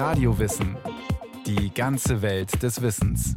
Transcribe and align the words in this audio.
Radiowissen. 0.00 0.78
Die 1.44 1.74
ganze 1.74 2.22
Welt 2.22 2.62
des 2.62 2.80
Wissens. 2.80 3.36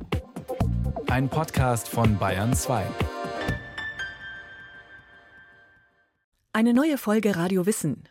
Ein 1.07 1.27
Podcast 1.27 1.89
von 1.89 2.17
Bayern 2.17 2.53
2. 2.53 2.85
Eine 6.53 6.73
neue 6.73 6.97
Folge 6.97 7.35
Radio 7.35 7.65
Wissen. 7.65 8.07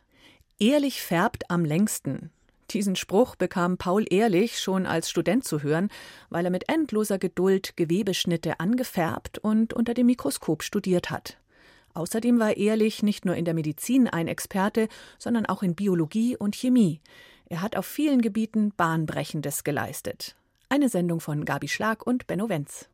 Ehrlich 0.59 1.01
färbt 1.01 1.51
am 1.51 1.65
längsten. 1.65 2.31
Diesen 2.73 2.95
Spruch 2.95 3.37
bekam 3.37 3.79
Paul 3.79 4.05
Ehrlich 4.11 4.61
schon 4.61 4.85
als 4.85 5.09
Student 5.09 5.45
zu 5.45 5.63
hören, 5.63 5.89
weil 6.29 6.45
er 6.45 6.51
mit 6.51 6.69
endloser 6.69 7.19
Geduld 7.19 7.75
Gewebeschnitte 7.79 8.61
angefärbt 8.61 9.39
und 9.39 9.73
unter 9.73 9.95
dem 9.95 10.09
Mikroskop 10.09 10.63
studiert 10.63 11.09
hat. 11.09 11.39
Außerdem 11.95 12.39
war 12.39 12.59
Ehrlich 12.59 13.03
nicht 13.03 13.25
nur 13.25 13.35
in 13.35 13.47
der 13.47 13.55
Medizin 13.55 14.09
ein 14.09 14.29
Experte, 14.29 14.89
sondern 15.19 15.47
auch 15.47 15.63
in 15.63 15.75
Biologie 15.75 16.37
und 16.37 16.55
Chemie. 16.55 17.01
Er 17.53 17.61
hat 17.61 17.77
auf 17.77 17.85
vielen 17.85 18.23
Gebieten 18.23 18.73
Bahnbrechendes 18.79 19.63
geleistet. 19.63 20.37
Eine 20.71 20.89
Sendung 20.89 21.21
von 21.21 21.45
Gabi 21.45 21.69
Schlag 21.69 22.07
und 22.07 22.27
Benno 22.27 22.49
Wenz. 22.49 22.89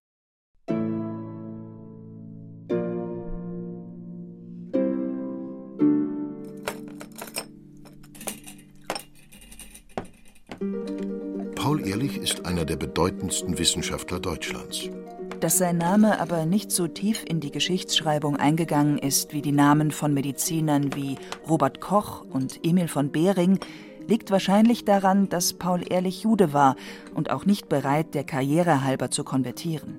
Paul 11.55 11.87
Ehrlich 11.87 12.17
ist 12.17 12.45
einer 12.45 12.65
der 12.65 12.75
bedeutendsten 12.75 13.57
Wissenschaftler 13.59 14.19
Deutschlands. 14.19 14.91
Dass 15.39 15.59
sein 15.59 15.79
Name 15.79 16.19
aber 16.19 16.47
nicht 16.47 16.73
so 16.73 16.89
tief 16.89 17.25
in 17.25 17.39
die 17.39 17.53
Geschichtsschreibung 17.53 18.35
eingegangen 18.35 18.99
ist 18.99 19.33
wie 19.33 19.41
die 19.41 19.53
Namen 19.53 19.93
von 19.93 20.13
Medizinern 20.13 20.97
wie 20.97 21.17
Robert 21.49 21.81
Koch 21.81 22.23
und 22.23 22.59
Emil 22.65 22.89
von 22.89 23.13
Behring, 23.13 23.61
liegt 24.09 24.31
wahrscheinlich 24.31 24.85
daran, 24.85 25.29
dass 25.29 25.53
Paul 25.53 25.85
Ehrlich 25.89 26.23
Jude 26.23 26.53
war 26.53 26.75
und 27.15 27.31
auch 27.31 27.47
nicht 27.47 27.69
bereit, 27.69 28.15
der 28.15 28.25
Karriere 28.25 28.83
halber 28.83 29.11
zu 29.11 29.23
konvertieren. 29.23 29.99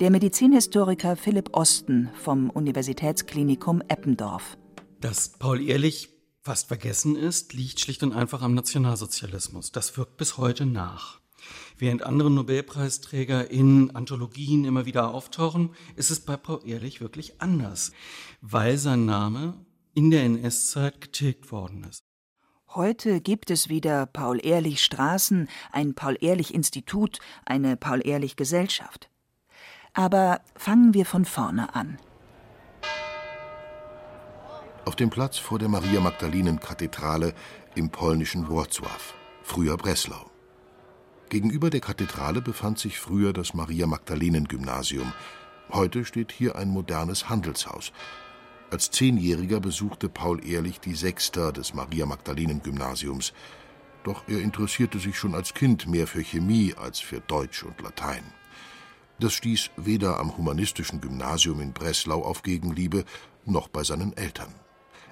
Der 0.00 0.10
Medizinhistoriker 0.10 1.16
Philipp 1.16 1.50
Osten 1.52 2.10
vom 2.22 2.50
Universitätsklinikum 2.50 3.82
Eppendorf. 3.88 4.58
Dass 5.00 5.28
Paul 5.38 5.60
Ehrlich 5.60 6.08
fast 6.42 6.68
vergessen 6.68 7.16
ist, 7.16 7.52
liegt 7.52 7.80
schlicht 7.80 8.02
und 8.02 8.12
einfach 8.12 8.42
am 8.42 8.54
Nationalsozialismus. 8.54 9.72
Das 9.72 9.96
wirkt 9.96 10.16
bis 10.16 10.38
heute 10.38 10.66
nach. 10.66 11.20
Während 11.78 12.02
andere 12.02 12.30
Nobelpreisträger 12.30 13.50
in 13.50 13.94
Anthologien 13.94 14.64
immer 14.64 14.86
wieder 14.86 15.12
auftauchen, 15.12 15.70
ist 15.96 16.10
es 16.10 16.20
bei 16.20 16.36
Paul 16.36 16.60
Ehrlich 16.64 17.00
wirklich 17.00 17.40
anders, 17.40 17.92
weil 18.40 18.78
sein 18.78 19.04
Name 19.04 19.54
in 19.94 20.10
der 20.10 20.24
NS-Zeit 20.24 21.00
getilgt 21.00 21.50
worden 21.52 21.84
ist. 21.84 22.05
Heute 22.74 23.20
gibt 23.20 23.50
es 23.50 23.68
wieder 23.68 24.06
Paul-Ehrlich-Straßen, 24.06 25.48
ein 25.72 25.94
Paul-Ehrlich-Institut, 25.94 27.20
eine 27.44 27.76
Paul-Ehrlich-Gesellschaft. 27.76 29.08
Aber 29.94 30.40
fangen 30.56 30.92
wir 30.92 31.06
von 31.06 31.24
vorne 31.24 31.74
an. 31.74 31.98
Auf 34.84 34.94
dem 34.94 35.10
Platz 35.10 35.38
vor 35.38 35.58
der 35.58 35.68
Maria-Magdalenen-Kathedrale 35.68 37.34
im 37.74 37.90
polnischen 37.90 38.46
Wrocław, 38.46 39.14
früher 39.42 39.76
Breslau. 39.76 40.30
Gegenüber 41.28 41.70
der 41.70 41.80
Kathedrale 41.80 42.40
befand 42.40 42.78
sich 42.78 43.00
früher 43.00 43.32
das 43.32 43.54
Maria-Magdalenen-Gymnasium. 43.54 45.12
Heute 45.72 46.04
steht 46.04 46.30
hier 46.30 46.56
ein 46.56 46.68
modernes 46.68 47.28
Handelshaus. 47.28 47.92
Als 48.70 48.90
Zehnjähriger 48.90 49.60
besuchte 49.60 50.08
Paul 50.08 50.44
Ehrlich 50.44 50.80
die 50.80 50.96
Sechster 50.96 51.52
des 51.52 51.72
Maria-Magdalenen-Gymnasiums. 51.72 53.32
Doch 54.02 54.24
er 54.26 54.40
interessierte 54.40 54.98
sich 54.98 55.16
schon 55.16 55.36
als 55.36 55.54
Kind 55.54 55.86
mehr 55.86 56.08
für 56.08 56.20
Chemie 56.20 56.74
als 56.74 56.98
für 56.98 57.20
Deutsch 57.20 57.62
und 57.62 57.80
Latein. 57.80 58.24
Das 59.20 59.34
stieß 59.34 59.70
weder 59.76 60.18
am 60.18 60.36
humanistischen 60.36 61.00
Gymnasium 61.00 61.60
in 61.60 61.72
Breslau 61.72 62.22
auf 62.22 62.42
Gegenliebe 62.42 63.04
noch 63.44 63.68
bei 63.68 63.84
seinen 63.84 64.16
Eltern. 64.16 64.52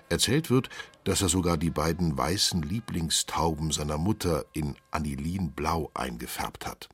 Erzählt 0.08 0.50
wird, 0.50 0.68
dass 1.04 1.22
er 1.22 1.28
sogar 1.28 1.56
die 1.56 1.70
beiden 1.70 2.18
weißen 2.18 2.60
Lieblingstauben 2.62 3.70
seiner 3.70 3.98
Mutter 3.98 4.44
in 4.52 4.74
Anilinblau 4.90 5.90
eingefärbt 5.94 6.66
hat. 6.66 6.88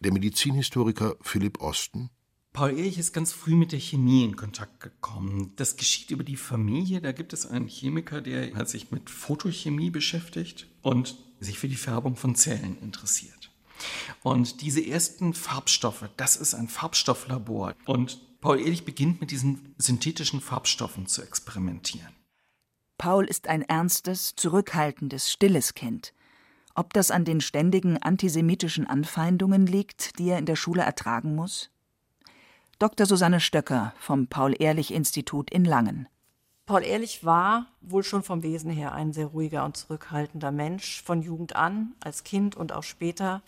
Der 0.00 0.12
Medizinhistoriker 0.12 1.16
Philipp 1.22 1.60
Osten 1.60 2.10
Paul 2.56 2.70
Ehrlich 2.70 2.96
ist 2.96 3.12
ganz 3.12 3.34
früh 3.34 3.54
mit 3.54 3.72
der 3.72 3.80
Chemie 3.80 4.24
in 4.24 4.34
Kontakt 4.34 4.80
gekommen. 4.80 5.52
Das 5.56 5.76
geschieht 5.76 6.10
über 6.10 6.24
die 6.24 6.36
Familie. 6.36 7.02
Da 7.02 7.12
gibt 7.12 7.34
es 7.34 7.44
einen 7.44 7.68
Chemiker, 7.68 8.22
der 8.22 8.54
hat 8.54 8.70
sich 8.70 8.90
mit 8.90 9.10
Photochemie 9.10 9.90
beschäftigt 9.90 10.66
und 10.80 11.18
sich 11.38 11.58
für 11.58 11.68
die 11.68 11.76
Färbung 11.76 12.16
von 12.16 12.34
Zellen 12.34 12.78
interessiert. 12.80 13.52
Und 14.22 14.62
diese 14.62 14.80
ersten 14.80 15.34
Farbstoffe, 15.34 16.08
das 16.16 16.36
ist 16.36 16.54
ein 16.54 16.68
Farbstofflabor. 16.68 17.74
Und 17.84 18.40
Paul 18.40 18.58
Ehrlich 18.58 18.86
beginnt 18.86 19.20
mit 19.20 19.32
diesen 19.32 19.74
synthetischen 19.76 20.40
Farbstoffen 20.40 21.06
zu 21.06 21.20
experimentieren. 21.20 22.14
Paul 22.96 23.26
ist 23.26 23.48
ein 23.48 23.60
ernstes, 23.60 24.34
zurückhaltendes, 24.34 25.30
stilles 25.30 25.74
Kind. 25.74 26.14
Ob 26.74 26.94
das 26.94 27.10
an 27.10 27.26
den 27.26 27.42
ständigen 27.42 27.98
antisemitischen 27.98 28.86
Anfeindungen 28.86 29.66
liegt, 29.66 30.18
die 30.18 30.30
er 30.30 30.38
in 30.38 30.46
der 30.46 30.56
Schule 30.56 30.80
ertragen 30.80 31.34
muss? 31.34 31.70
Dr. 32.78 33.06
Susanne 33.06 33.40
Stöcker 33.40 33.94
vom 33.98 34.26
Paul-Ehrlich-Institut 34.26 35.50
in 35.50 35.64
Langen. 35.64 36.08
Paul 36.66 36.82
Ehrlich 36.84 37.24
war 37.24 37.64
wohl 37.80 38.02
schon 38.02 38.22
vom 38.22 38.42
Wesen 38.42 38.70
her 38.70 38.92
ein 38.92 39.14
sehr 39.14 39.28
ruhiger 39.28 39.64
und 39.64 39.78
zurückhaltender 39.78 40.50
Mensch, 40.50 41.02
von 41.02 41.22
Jugend 41.22 41.56
an, 41.56 41.94
als 42.04 42.22
Kind 42.22 42.54
und 42.54 42.72
auch 42.72 42.82
später. 42.82 43.40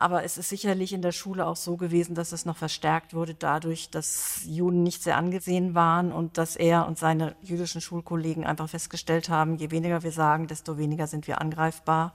Aber 0.00 0.24
es 0.24 0.38
ist 0.38 0.48
sicherlich 0.48 0.92
in 0.92 1.02
der 1.02 1.12
Schule 1.12 1.46
auch 1.46 1.54
so 1.54 1.76
gewesen, 1.76 2.16
dass 2.16 2.32
es 2.32 2.46
noch 2.46 2.56
verstärkt 2.56 3.14
wurde 3.14 3.34
dadurch, 3.34 3.90
dass 3.90 4.40
Juden 4.44 4.82
nicht 4.82 5.04
sehr 5.04 5.18
angesehen 5.18 5.76
waren 5.76 6.10
und 6.10 6.36
dass 6.36 6.56
er 6.56 6.88
und 6.88 6.98
seine 6.98 7.36
jüdischen 7.42 7.80
Schulkollegen 7.80 8.44
einfach 8.44 8.68
festgestellt 8.68 9.28
haben, 9.28 9.54
je 9.54 9.70
weniger 9.70 10.02
wir 10.02 10.10
sagen, 10.10 10.48
desto 10.48 10.78
weniger 10.78 11.06
sind 11.06 11.28
wir 11.28 11.40
angreifbar. 11.40 12.12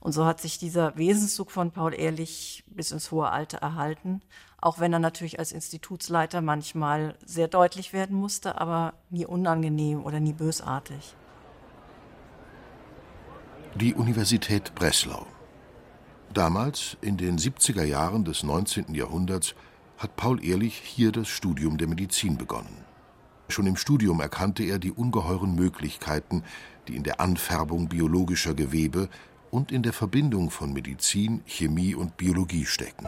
Und 0.00 0.12
so 0.12 0.24
hat 0.24 0.40
sich 0.40 0.58
dieser 0.58 0.96
Wesenszug 0.96 1.50
von 1.50 1.70
Paul 1.70 1.94
Ehrlich 1.94 2.64
bis 2.68 2.92
ins 2.92 3.10
hohe 3.10 3.30
Alter 3.30 3.58
erhalten, 3.58 4.20
auch 4.60 4.78
wenn 4.78 4.92
er 4.92 4.98
natürlich 4.98 5.38
als 5.38 5.52
Institutsleiter 5.52 6.40
manchmal 6.40 7.16
sehr 7.24 7.48
deutlich 7.48 7.92
werden 7.92 8.16
musste, 8.16 8.60
aber 8.60 8.94
nie 9.10 9.26
unangenehm 9.26 10.04
oder 10.04 10.20
nie 10.20 10.32
bösartig. 10.32 11.14
Die 13.74 13.94
Universität 13.94 14.74
Breslau. 14.74 15.26
Damals, 16.32 16.96
in 17.00 17.16
den 17.16 17.38
70er 17.38 17.84
Jahren 17.84 18.24
des 18.24 18.42
19. 18.42 18.94
Jahrhunderts, 18.94 19.54
hat 19.98 20.16
Paul 20.16 20.44
Ehrlich 20.44 20.76
hier 20.76 21.12
das 21.12 21.28
Studium 21.28 21.78
der 21.78 21.88
Medizin 21.88 22.36
begonnen. 22.36 22.84
Schon 23.48 23.66
im 23.66 23.76
Studium 23.76 24.20
erkannte 24.20 24.64
er 24.64 24.78
die 24.78 24.92
ungeheuren 24.92 25.54
Möglichkeiten, 25.54 26.42
die 26.88 26.96
in 26.96 27.04
der 27.04 27.20
Anfärbung 27.20 27.88
biologischer 27.88 28.54
Gewebe 28.54 29.08
und 29.50 29.72
in 29.72 29.82
der 29.82 29.92
Verbindung 29.92 30.50
von 30.50 30.72
Medizin, 30.72 31.42
Chemie 31.46 31.94
und 31.94 32.16
Biologie 32.16 32.66
stecken. 32.66 33.06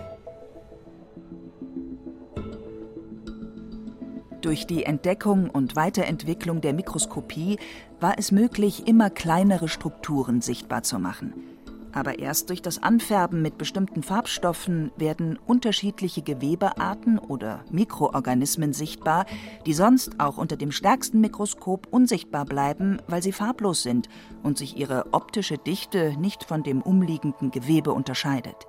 Durch 4.41 4.67
die 4.67 4.85
Entdeckung 4.85 5.51
und 5.51 5.75
Weiterentwicklung 5.75 6.61
der 6.61 6.73
Mikroskopie 6.73 7.59
war 8.01 8.19
es 8.19 8.31
möglich, 8.31 8.87
immer 8.87 9.11
kleinere 9.11 9.69
Strukturen 9.69 10.41
sichtbar 10.41 10.85
zu 10.85 10.99
machen. 10.99 11.48
Aber 11.93 12.19
erst 12.19 12.51
durch 12.51 12.63
das 12.63 12.83
Anfärben 12.83 13.43
mit 13.43 13.59
bestimmten 13.59 14.03
Farbstoffen 14.03 14.93
werden 14.97 15.39
unterschiedliche 15.47 16.23
Gewebearten 16.23 17.19
oder 17.19 17.65
Mikroorganismen 17.71 18.73
sichtbar, 18.73 19.27
die 19.67 19.73
sonst 19.73 20.21
auch 20.21 20.37
unter 20.37 20.57
dem 20.57 20.73
stärksten 20.73 21.21
Mikroskop 21.21 21.87
unsichtbar 21.91 22.45
bleiben, 22.45 23.01
weil 23.07 23.23
sie 23.23 23.33
farblos 23.33 23.83
sind 23.83 24.09
und 24.43 24.59
sich 24.59 24.77
ihre 24.77 25.13
optische 25.13 25.59
Dichte 25.59 26.15
nicht 26.19 26.45
von 26.45 26.63
dem 26.63 26.83
umliegenden 26.83 27.51
Gewebe 27.51 27.93
unterscheidet. 27.93 28.67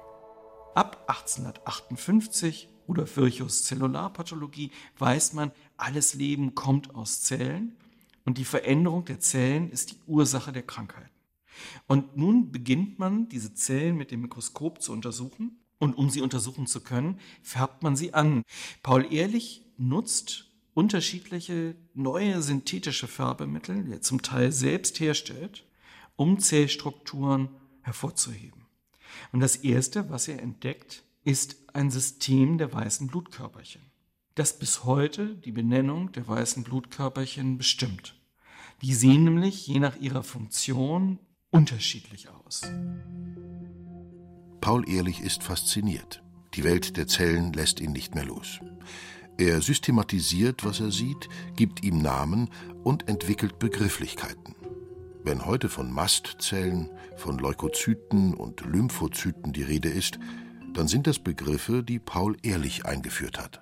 Ab 0.75 1.03
1858 1.07 2.69
oder 2.87 3.05
Virchows 3.15 3.63
Zellularpathologie 3.65 4.71
weiß 4.97 5.33
man, 5.33 5.51
alles 5.77 6.13
Leben 6.13 6.55
kommt 6.55 6.95
aus 6.95 7.21
Zellen 7.21 7.75
und 8.25 8.37
die 8.37 8.45
Veränderung 8.45 9.05
der 9.05 9.19
Zellen 9.19 9.69
ist 9.71 9.91
die 9.91 9.99
Ursache 10.07 10.51
der 10.51 10.63
Krankheit. 10.63 11.09
Und 11.87 12.17
nun 12.17 12.51
beginnt 12.51 12.99
man, 12.99 13.29
diese 13.29 13.53
Zellen 13.53 13.97
mit 13.97 14.11
dem 14.11 14.21
Mikroskop 14.21 14.81
zu 14.81 14.91
untersuchen. 14.91 15.59
Und 15.79 15.97
um 15.97 16.09
sie 16.09 16.21
untersuchen 16.21 16.67
zu 16.67 16.81
können, 16.81 17.19
färbt 17.41 17.83
man 17.83 17.95
sie 17.95 18.13
an. 18.13 18.43
Paul 18.83 19.11
Ehrlich 19.13 19.65
nutzt 19.77 20.49
unterschiedliche 20.73 21.75
neue 21.93 22.41
synthetische 22.41 23.07
Färbemittel, 23.07 23.83
die 23.83 23.93
er 23.93 24.01
zum 24.01 24.21
Teil 24.21 24.51
selbst 24.51 24.99
herstellt, 24.99 25.65
um 26.15 26.39
Zellstrukturen 26.39 27.49
hervorzuheben. 27.81 28.65
Und 29.31 29.39
das 29.39 29.57
Erste, 29.57 30.09
was 30.09 30.27
er 30.27 30.41
entdeckt, 30.41 31.03
ist 31.23 31.57
ein 31.73 31.91
System 31.91 32.57
der 32.57 32.71
weißen 32.73 33.07
Blutkörperchen, 33.07 33.81
das 34.35 34.57
bis 34.57 34.83
heute 34.83 35.35
die 35.35 35.51
Benennung 35.51 36.11
der 36.11 36.27
weißen 36.27 36.63
Blutkörperchen 36.63 37.57
bestimmt. 37.57 38.15
Die 38.81 38.93
sehen 38.93 39.25
nämlich 39.25 39.67
je 39.67 39.79
nach 39.79 39.97
ihrer 39.97 40.23
Funktion 40.23 41.19
unterschiedlich 41.51 42.29
aus. 42.29 42.61
Paul 44.61 44.87
Ehrlich 44.89 45.21
ist 45.21 45.43
fasziniert. 45.43 46.21
Die 46.53 46.63
Welt 46.63 46.97
der 46.97 47.07
Zellen 47.07 47.53
lässt 47.53 47.79
ihn 47.79 47.91
nicht 47.91 48.15
mehr 48.15 48.25
los. 48.25 48.59
Er 49.37 49.61
systematisiert, 49.61 50.65
was 50.65 50.79
er 50.79 50.91
sieht, 50.91 51.29
gibt 51.55 51.83
ihm 51.83 52.01
Namen 52.01 52.49
und 52.83 53.07
entwickelt 53.07 53.57
Begrifflichkeiten. 53.57 54.55
Wenn 55.23 55.45
heute 55.45 55.69
von 55.69 55.91
Mastzellen, 55.91 56.89
von 57.15 57.37
Leukozyten 57.37 58.33
und 58.33 58.61
Lymphozyten 58.61 59.53
die 59.53 59.63
Rede 59.63 59.89
ist, 59.89 60.19
dann 60.73 60.87
sind 60.87 61.07
das 61.07 61.19
Begriffe, 61.19 61.83
die 61.83 61.99
Paul 61.99 62.37
Ehrlich 62.43 62.85
eingeführt 62.85 63.39
hat. 63.39 63.61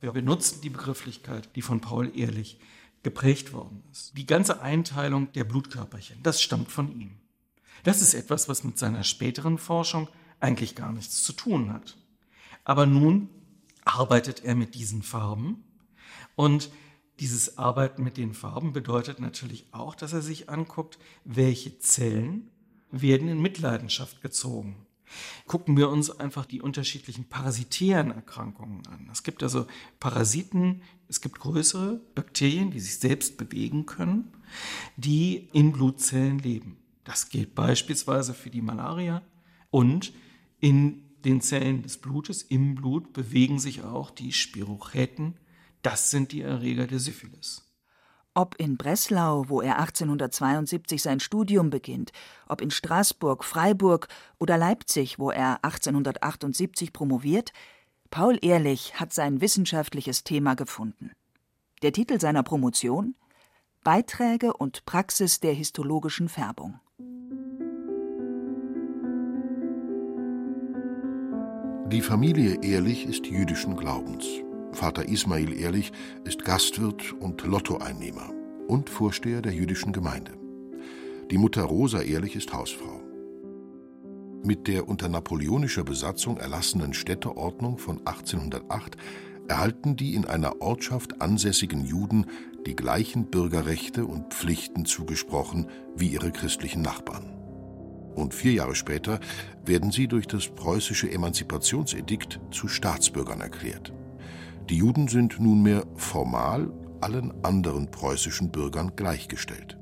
Wir 0.00 0.12
benutzen 0.12 0.60
die 0.62 0.70
Begrifflichkeit, 0.70 1.54
die 1.54 1.62
von 1.62 1.80
Paul 1.80 2.10
Ehrlich 2.16 2.58
geprägt 3.02 3.52
worden 3.52 3.82
ist. 3.90 4.16
Die 4.16 4.26
ganze 4.26 4.60
Einteilung 4.60 5.32
der 5.32 5.44
Blutkörperchen, 5.44 6.22
das 6.22 6.42
stammt 6.42 6.70
von 6.70 7.00
ihm. 7.00 7.21
Das 7.82 8.00
ist 8.00 8.14
etwas, 8.14 8.48
was 8.48 8.64
mit 8.64 8.78
seiner 8.78 9.04
späteren 9.04 9.58
Forschung 9.58 10.08
eigentlich 10.40 10.74
gar 10.74 10.92
nichts 10.92 11.22
zu 11.22 11.32
tun 11.32 11.72
hat. 11.72 11.96
Aber 12.64 12.86
nun 12.86 13.28
arbeitet 13.84 14.44
er 14.44 14.54
mit 14.54 14.74
diesen 14.74 15.02
Farben 15.02 15.64
und 16.36 16.70
dieses 17.20 17.58
Arbeiten 17.58 18.02
mit 18.02 18.16
den 18.16 18.34
Farben 18.34 18.72
bedeutet 18.72 19.20
natürlich 19.20 19.66
auch, 19.72 19.94
dass 19.94 20.12
er 20.12 20.22
sich 20.22 20.48
anguckt, 20.48 20.98
welche 21.24 21.78
Zellen 21.78 22.50
werden 22.90 23.28
in 23.28 23.40
Mitleidenschaft 23.40 24.22
gezogen. 24.22 24.86
Gucken 25.46 25.76
wir 25.76 25.90
uns 25.90 26.10
einfach 26.10 26.46
die 26.46 26.62
unterschiedlichen 26.62 27.28
parasitären 27.28 28.10
Erkrankungen 28.10 28.86
an. 28.86 29.08
Es 29.12 29.22
gibt 29.22 29.42
also 29.42 29.66
Parasiten, 30.00 30.82
es 31.08 31.20
gibt 31.20 31.38
größere 31.38 32.00
Bakterien, 32.14 32.70
die 32.70 32.80
sich 32.80 32.98
selbst 32.98 33.36
bewegen 33.36 33.84
können, 33.84 34.32
die 34.96 35.48
in 35.52 35.72
Blutzellen 35.72 36.38
leben. 36.38 36.81
Das 37.04 37.28
gilt 37.28 37.54
beispielsweise 37.54 38.34
für 38.34 38.50
die 38.50 38.62
Malaria 38.62 39.22
und 39.70 40.12
in 40.60 41.02
den 41.24 41.40
Zellen 41.40 41.82
des 41.82 41.98
Blutes, 41.98 42.42
im 42.42 42.74
Blut, 42.74 43.12
bewegen 43.12 43.58
sich 43.58 43.82
auch 43.82 44.10
die 44.10 44.32
Spirochäten. 44.32 45.38
Das 45.82 46.10
sind 46.10 46.32
die 46.32 46.42
Erreger 46.42 46.86
der 46.86 47.00
Syphilis. 47.00 47.68
Ob 48.34 48.54
in 48.58 48.76
Breslau, 48.76 49.48
wo 49.48 49.60
er 49.60 49.78
1872 49.78 51.02
sein 51.02 51.20
Studium 51.20 51.68
beginnt, 51.68 52.12
ob 52.48 52.62
in 52.62 52.70
Straßburg, 52.70 53.44
Freiburg 53.44 54.08
oder 54.38 54.56
Leipzig, 54.56 55.18
wo 55.18 55.30
er 55.30 55.62
1878 55.64 56.92
promoviert, 56.92 57.52
Paul 58.10 58.38
Ehrlich 58.40 58.98
hat 58.98 59.12
sein 59.12 59.40
wissenschaftliches 59.40 60.24
Thema 60.24 60.54
gefunden. 60.54 61.12
Der 61.82 61.92
Titel 61.92 62.20
seiner 62.20 62.42
Promotion 62.42 63.16
Beiträge 63.84 64.52
und 64.54 64.84
Praxis 64.86 65.40
der 65.40 65.52
histologischen 65.52 66.28
Färbung. 66.28 66.78
Die 71.92 72.00
Familie 72.00 72.56
Ehrlich 72.62 73.04
ist 73.04 73.26
jüdischen 73.26 73.76
Glaubens. 73.76 74.24
Vater 74.72 75.10
Ismail 75.10 75.52
Ehrlich 75.52 75.92
ist 76.24 76.42
Gastwirt 76.42 77.12
und 77.20 77.42
Lottoeinnehmer 77.42 78.32
und 78.66 78.88
Vorsteher 78.88 79.42
der 79.42 79.52
jüdischen 79.52 79.92
Gemeinde. 79.92 80.32
Die 81.30 81.36
Mutter 81.36 81.64
Rosa 81.64 82.00
Ehrlich 82.00 82.34
ist 82.34 82.54
Hausfrau. 82.54 83.02
Mit 84.42 84.68
der 84.68 84.88
unter 84.88 85.10
napoleonischer 85.10 85.84
Besatzung 85.84 86.38
erlassenen 86.38 86.94
Städteordnung 86.94 87.76
von 87.76 87.98
1808 88.06 88.96
erhalten 89.48 89.94
die 89.94 90.14
in 90.14 90.24
einer 90.24 90.62
Ortschaft 90.62 91.20
ansässigen 91.20 91.84
Juden 91.84 92.24
die 92.64 92.74
gleichen 92.74 93.26
Bürgerrechte 93.26 94.06
und 94.06 94.32
Pflichten 94.32 94.86
zugesprochen 94.86 95.66
wie 95.94 96.08
ihre 96.08 96.32
christlichen 96.32 96.80
Nachbarn 96.80 97.41
und 98.14 98.34
vier 98.34 98.52
Jahre 98.52 98.74
später 98.74 99.20
werden 99.64 99.90
sie 99.90 100.08
durch 100.08 100.26
das 100.26 100.48
preußische 100.48 101.10
Emanzipationsedikt 101.10 102.40
zu 102.50 102.68
Staatsbürgern 102.68 103.40
erklärt. 103.40 103.92
Die 104.68 104.76
Juden 104.76 105.08
sind 105.08 105.40
nunmehr 105.40 105.84
formal 105.96 106.72
allen 107.00 107.32
anderen 107.44 107.90
preußischen 107.90 108.50
Bürgern 108.50 108.94
gleichgestellt. 108.96 109.76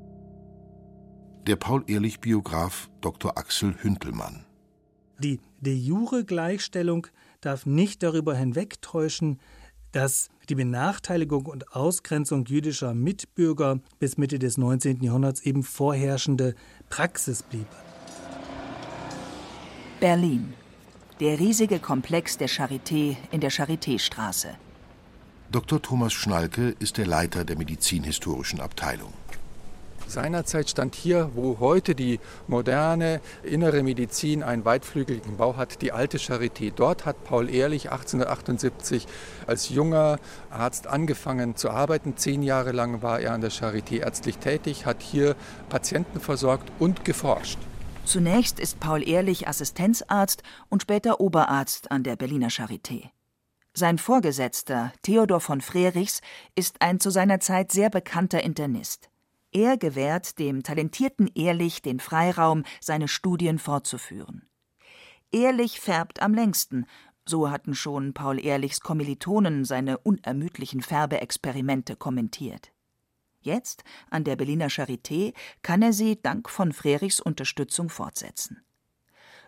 Der 1.47 1.55
Paul-Ehrlich-Biograf 1.55 2.89
Dr. 3.01 3.37
Axel 3.37 3.75
Hüntelmann. 3.81 4.45
Die 5.19 5.39
de 5.59 5.75
jure 5.75 6.25
Gleichstellung 6.25 7.07
darf 7.41 7.65
nicht 7.65 8.03
darüber 8.03 8.35
hinwegtäuschen, 8.35 9.39
dass 9.91 10.29
die 10.49 10.55
Benachteiligung 10.55 11.45
und 11.45 11.75
Ausgrenzung 11.75 12.45
jüdischer 12.45 12.93
Mitbürger 12.93 13.79
bis 13.99 14.17
Mitte 14.17 14.39
des 14.39 14.57
19. 14.57 15.03
Jahrhunderts 15.03 15.41
eben 15.41 15.63
vorherrschende 15.63 16.55
Praxis 16.89 17.43
blieb. 17.43 17.67
Berlin. 20.01 20.55
Der 21.19 21.39
riesige 21.39 21.77
Komplex 21.77 22.35
der 22.35 22.49
Charité 22.49 23.17
in 23.29 23.39
der 23.39 23.51
Charitéstraße. 23.51 24.47
Dr. 25.51 25.79
Thomas 25.79 26.11
Schnalke 26.11 26.73
ist 26.79 26.97
der 26.97 27.05
Leiter 27.05 27.45
der 27.45 27.55
medizinhistorischen 27.55 28.61
Abteilung. 28.61 29.13
Seinerzeit 30.07 30.71
stand 30.71 30.95
hier, 30.95 31.29
wo 31.35 31.59
heute 31.59 31.93
die 31.93 32.19
moderne 32.47 33.21
innere 33.43 33.83
Medizin 33.83 34.41
einen 34.41 34.65
weitflügeligen 34.65 35.37
Bau 35.37 35.55
hat, 35.55 35.83
die 35.83 35.91
alte 35.91 36.17
Charité. 36.17 36.73
Dort 36.75 37.05
hat 37.05 37.23
Paul 37.23 37.47
Ehrlich 37.47 37.91
1878 37.91 39.05
als 39.45 39.69
junger 39.69 40.17
Arzt 40.49 40.87
angefangen 40.87 41.55
zu 41.55 41.69
arbeiten. 41.69 42.17
Zehn 42.17 42.41
Jahre 42.41 42.71
lang 42.71 43.03
war 43.03 43.19
er 43.19 43.33
an 43.33 43.41
der 43.41 43.51
Charité 43.51 43.99
ärztlich 43.99 44.39
tätig, 44.39 44.87
hat 44.87 45.03
hier 45.03 45.35
Patienten 45.69 46.19
versorgt 46.19 46.71
und 46.79 47.05
geforscht. 47.05 47.59
Zunächst 48.05 48.59
ist 48.59 48.79
Paul 48.79 49.07
Ehrlich 49.07 49.47
Assistenzarzt 49.47 50.43
und 50.69 50.81
später 50.81 51.21
Oberarzt 51.21 51.91
an 51.91 52.03
der 52.03 52.15
Berliner 52.15 52.49
Charité. 52.49 53.09
Sein 53.73 53.97
Vorgesetzter, 53.97 54.91
Theodor 55.01 55.39
von 55.39 55.61
Frerichs, 55.61 56.21
ist 56.55 56.81
ein 56.81 56.99
zu 56.99 57.09
seiner 57.09 57.39
Zeit 57.39 57.71
sehr 57.71 57.89
bekannter 57.89 58.43
Internist. 58.43 59.09
Er 59.53 59.77
gewährt 59.77 60.39
dem 60.39 60.63
talentierten 60.63 61.29
Ehrlich 61.35 61.81
den 61.81 61.99
Freiraum, 61.99 62.63
seine 62.81 63.07
Studien 63.07 63.59
fortzuführen. 63.59 64.47
Ehrlich 65.31 65.79
färbt 65.79 66.21
am 66.21 66.33
längsten, 66.33 66.85
so 67.25 67.49
hatten 67.49 67.75
schon 67.75 68.13
Paul 68.13 68.43
Ehrlichs 68.43 68.81
Kommilitonen 68.81 69.63
seine 69.63 69.97
unermüdlichen 69.99 70.81
Färbeexperimente 70.81 71.95
kommentiert. 71.95 72.70
Jetzt, 73.41 73.83
an 74.09 74.23
der 74.23 74.35
Berliner 74.35 74.69
Charité, 74.69 75.33
kann 75.61 75.81
er 75.81 75.93
sie 75.93 76.21
dank 76.21 76.49
von 76.49 76.73
Frerichs 76.73 77.19
Unterstützung 77.19 77.89
fortsetzen. 77.89 78.61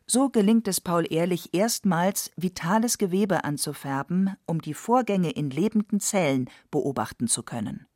So 0.05 0.29
gelingt 0.29 0.67
es 0.67 0.81
Paul 0.81 1.05
Ehrlich 1.09 1.53
erstmals, 1.53 2.31
vitales 2.35 2.97
Gewebe 2.97 3.45
anzufärben, 3.45 4.35
um 4.45 4.61
die 4.61 4.73
Vorgänge 4.73 5.31
in 5.31 5.49
lebenden 5.49 5.99
Zellen 5.99 6.49
beobachten 6.71 7.27
zu 7.27 7.43
können. 7.43 7.87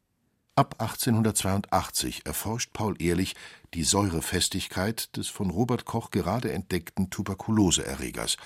Ab 0.55 0.75
1882 0.79 2.25
erforscht 2.25 2.73
Paul 2.73 2.95
Ehrlich 2.99 3.35
die 3.73 3.83
Säurefestigkeit 3.83 5.15
des 5.15 5.27
von 5.27 5.51
Robert 5.51 5.85
Koch 5.85 6.09
gerade 6.09 6.51
entdeckten 6.51 7.09
Tuberkuloseerregers 7.09 8.37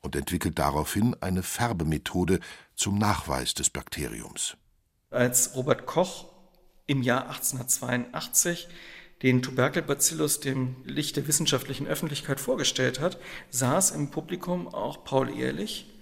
und 0.00 0.16
entwickelt 0.16 0.58
daraufhin 0.58 1.14
eine 1.20 1.42
Färbemethode 1.42 2.40
zum 2.74 2.96
Nachweis 2.96 3.52
des 3.52 3.68
Bakteriums. 3.68 4.56
Als 5.10 5.54
Robert 5.56 5.84
Koch 5.84 6.37
im 6.88 7.02
Jahr 7.02 7.28
1882 7.28 8.66
den 9.22 9.42
Tuberkelbacillus 9.42 10.40
dem 10.40 10.76
Licht 10.84 11.16
der 11.16 11.28
wissenschaftlichen 11.28 11.86
Öffentlichkeit 11.86 12.40
vorgestellt 12.40 12.98
hat, 12.98 13.18
saß 13.50 13.92
im 13.92 14.10
Publikum 14.10 14.66
auch 14.68 15.04
Paul 15.04 15.36
Ehrlich 15.38 15.92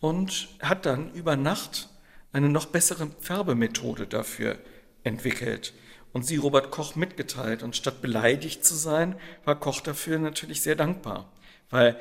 und 0.00 0.48
hat 0.60 0.84
dann 0.84 1.12
über 1.12 1.36
Nacht 1.36 1.88
eine 2.32 2.48
noch 2.48 2.66
bessere 2.66 3.10
Färbemethode 3.20 4.06
dafür 4.06 4.58
entwickelt 5.04 5.74
und 6.12 6.26
sie 6.26 6.36
Robert 6.36 6.70
Koch 6.70 6.96
mitgeteilt. 6.96 7.62
Und 7.62 7.76
statt 7.76 8.02
beleidigt 8.02 8.64
zu 8.64 8.74
sein, 8.74 9.16
war 9.44 9.58
Koch 9.58 9.80
dafür 9.80 10.18
natürlich 10.18 10.62
sehr 10.62 10.76
dankbar, 10.76 11.30
weil 11.70 11.96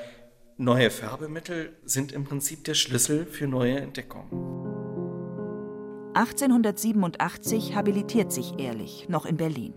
neue 0.57 0.89
Färbemittel 0.89 1.75
sind 1.83 2.11
im 2.11 2.25
Prinzip 2.25 2.63
der 2.63 2.75
Schlüssel 2.75 3.25
für 3.25 3.47
neue 3.47 3.77
Entdeckungen. 3.77 4.60
1887 6.13 7.73
habilitiert 7.73 8.33
sich 8.33 8.59
Ehrlich, 8.59 9.07
noch 9.07 9.25
in 9.25 9.37
Berlin. 9.37 9.73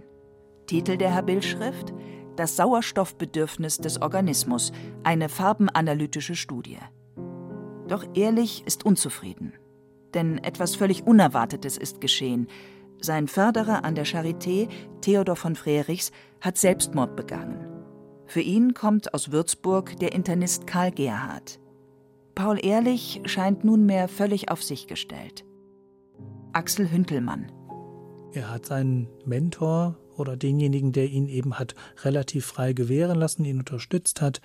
Titel 0.66 0.96
der 0.96 1.14
Habilschrift: 1.14 1.94
Das 2.34 2.56
Sauerstoffbedürfnis 2.56 3.78
des 3.78 4.02
Organismus, 4.02 4.72
eine 5.04 5.28
farbenanalytische 5.28 6.34
Studie. 6.34 6.78
Doch 7.86 8.04
Ehrlich 8.14 8.66
ist 8.66 8.84
unzufrieden. 8.84 9.52
Denn 10.14 10.38
etwas 10.38 10.74
völlig 10.74 11.06
Unerwartetes 11.06 11.76
ist 11.76 12.00
geschehen. 12.00 12.48
Sein 13.00 13.28
Förderer 13.28 13.84
an 13.84 13.94
der 13.94 14.06
Charité, 14.06 14.68
Theodor 15.02 15.36
von 15.36 15.54
Frerichs, 15.54 16.10
hat 16.40 16.56
Selbstmord 16.56 17.14
begangen. 17.14 17.68
Für 18.26 18.40
ihn 18.40 18.74
kommt 18.74 19.14
aus 19.14 19.30
Würzburg 19.30 19.98
der 20.00 20.12
Internist 20.12 20.66
Karl 20.66 20.90
Gerhard. 20.90 21.60
Paul 22.34 22.58
Ehrlich 22.64 23.20
scheint 23.26 23.64
nunmehr 23.64 24.08
völlig 24.08 24.50
auf 24.50 24.62
sich 24.62 24.86
gestellt. 24.86 25.44
Axel 26.54 26.88
Hüntelmann. 26.88 27.50
Er 28.32 28.48
hat 28.48 28.66
seinen 28.66 29.08
Mentor 29.24 29.98
oder 30.16 30.36
denjenigen, 30.36 30.92
der 30.92 31.08
ihn 31.08 31.26
eben 31.26 31.58
hat 31.58 31.74
relativ 32.04 32.46
frei 32.46 32.72
gewähren 32.72 33.18
lassen, 33.18 33.44
ihn 33.44 33.58
unterstützt 33.58 34.20
hat, 34.20 34.40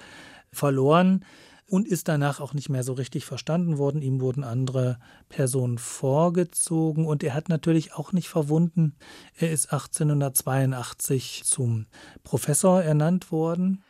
verloren 0.51 1.23
und 1.67 1.87
ist 1.87 2.07
danach 2.07 2.39
auch 2.39 2.55
nicht 2.55 2.67
mehr 2.67 2.83
so 2.83 2.93
richtig 2.93 3.25
verstanden 3.25 3.77
worden. 3.77 4.01
Ihm 4.01 4.21
wurden 4.21 4.43
andere 4.43 4.97
Personen 5.29 5.77
vorgezogen 5.77 7.05
und 7.05 7.23
er 7.23 7.35
hat 7.35 7.47
natürlich 7.47 7.93
auch 7.93 8.11
nicht 8.11 8.27
verwunden. 8.27 8.95
Er 9.35 9.51
ist 9.51 9.71
1882 9.71 11.43
zum 11.45 11.85
Professor 12.23 12.81
ernannt 12.81 13.31
worden. 13.31 13.83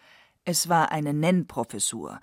Es 0.43 0.67
war 0.67 0.91
eine 0.91 1.13
Nennprofessur. 1.13 2.19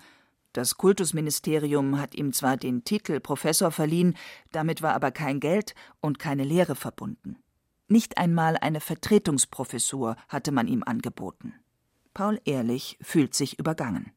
Das 0.57 0.75
Kultusministerium 0.75 2.01
hat 2.01 2.15
ihm 2.15 2.33
zwar 2.33 2.57
den 2.57 2.83
Titel 2.83 3.19
Professor 3.19 3.69
verliehen, 3.69 4.17
damit 4.51 4.81
war 4.81 4.95
aber 4.95 5.11
kein 5.11 5.39
Geld 5.39 5.75
und 6.01 6.17
keine 6.17 6.43
Lehre 6.43 6.73
verbunden. 6.73 7.35
Nicht 7.87 8.17
einmal 8.17 8.57
eine 8.57 8.81
Vertretungsprofessur 8.81 10.15
hatte 10.27 10.51
man 10.51 10.67
ihm 10.67 10.81
angeboten. 10.83 11.53
Paul 12.15 12.41
Ehrlich 12.43 12.97
fühlt 13.03 13.35
sich 13.35 13.59
übergangen. 13.59 14.13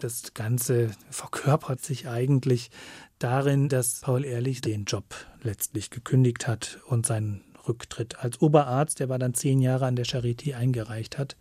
Das 0.00 0.32
Ganze 0.32 0.92
verkörpert 1.10 1.82
sich 1.82 2.08
eigentlich 2.08 2.70
darin, 3.18 3.68
dass 3.68 4.00
Paul 4.00 4.24
Ehrlich 4.24 4.62
den 4.62 4.86
Job 4.86 5.14
letztlich 5.42 5.90
gekündigt 5.90 6.48
hat 6.48 6.80
und 6.86 7.04
seinen 7.04 7.44
Rücktritt 7.68 8.18
als 8.18 8.40
Oberarzt, 8.40 8.98
der 8.98 9.10
war 9.10 9.18
dann 9.18 9.34
zehn 9.34 9.60
Jahre 9.60 9.84
an 9.84 9.96
der 9.96 10.06
Charité 10.06 10.54
eingereicht 10.54 11.18
hat. 11.18 11.36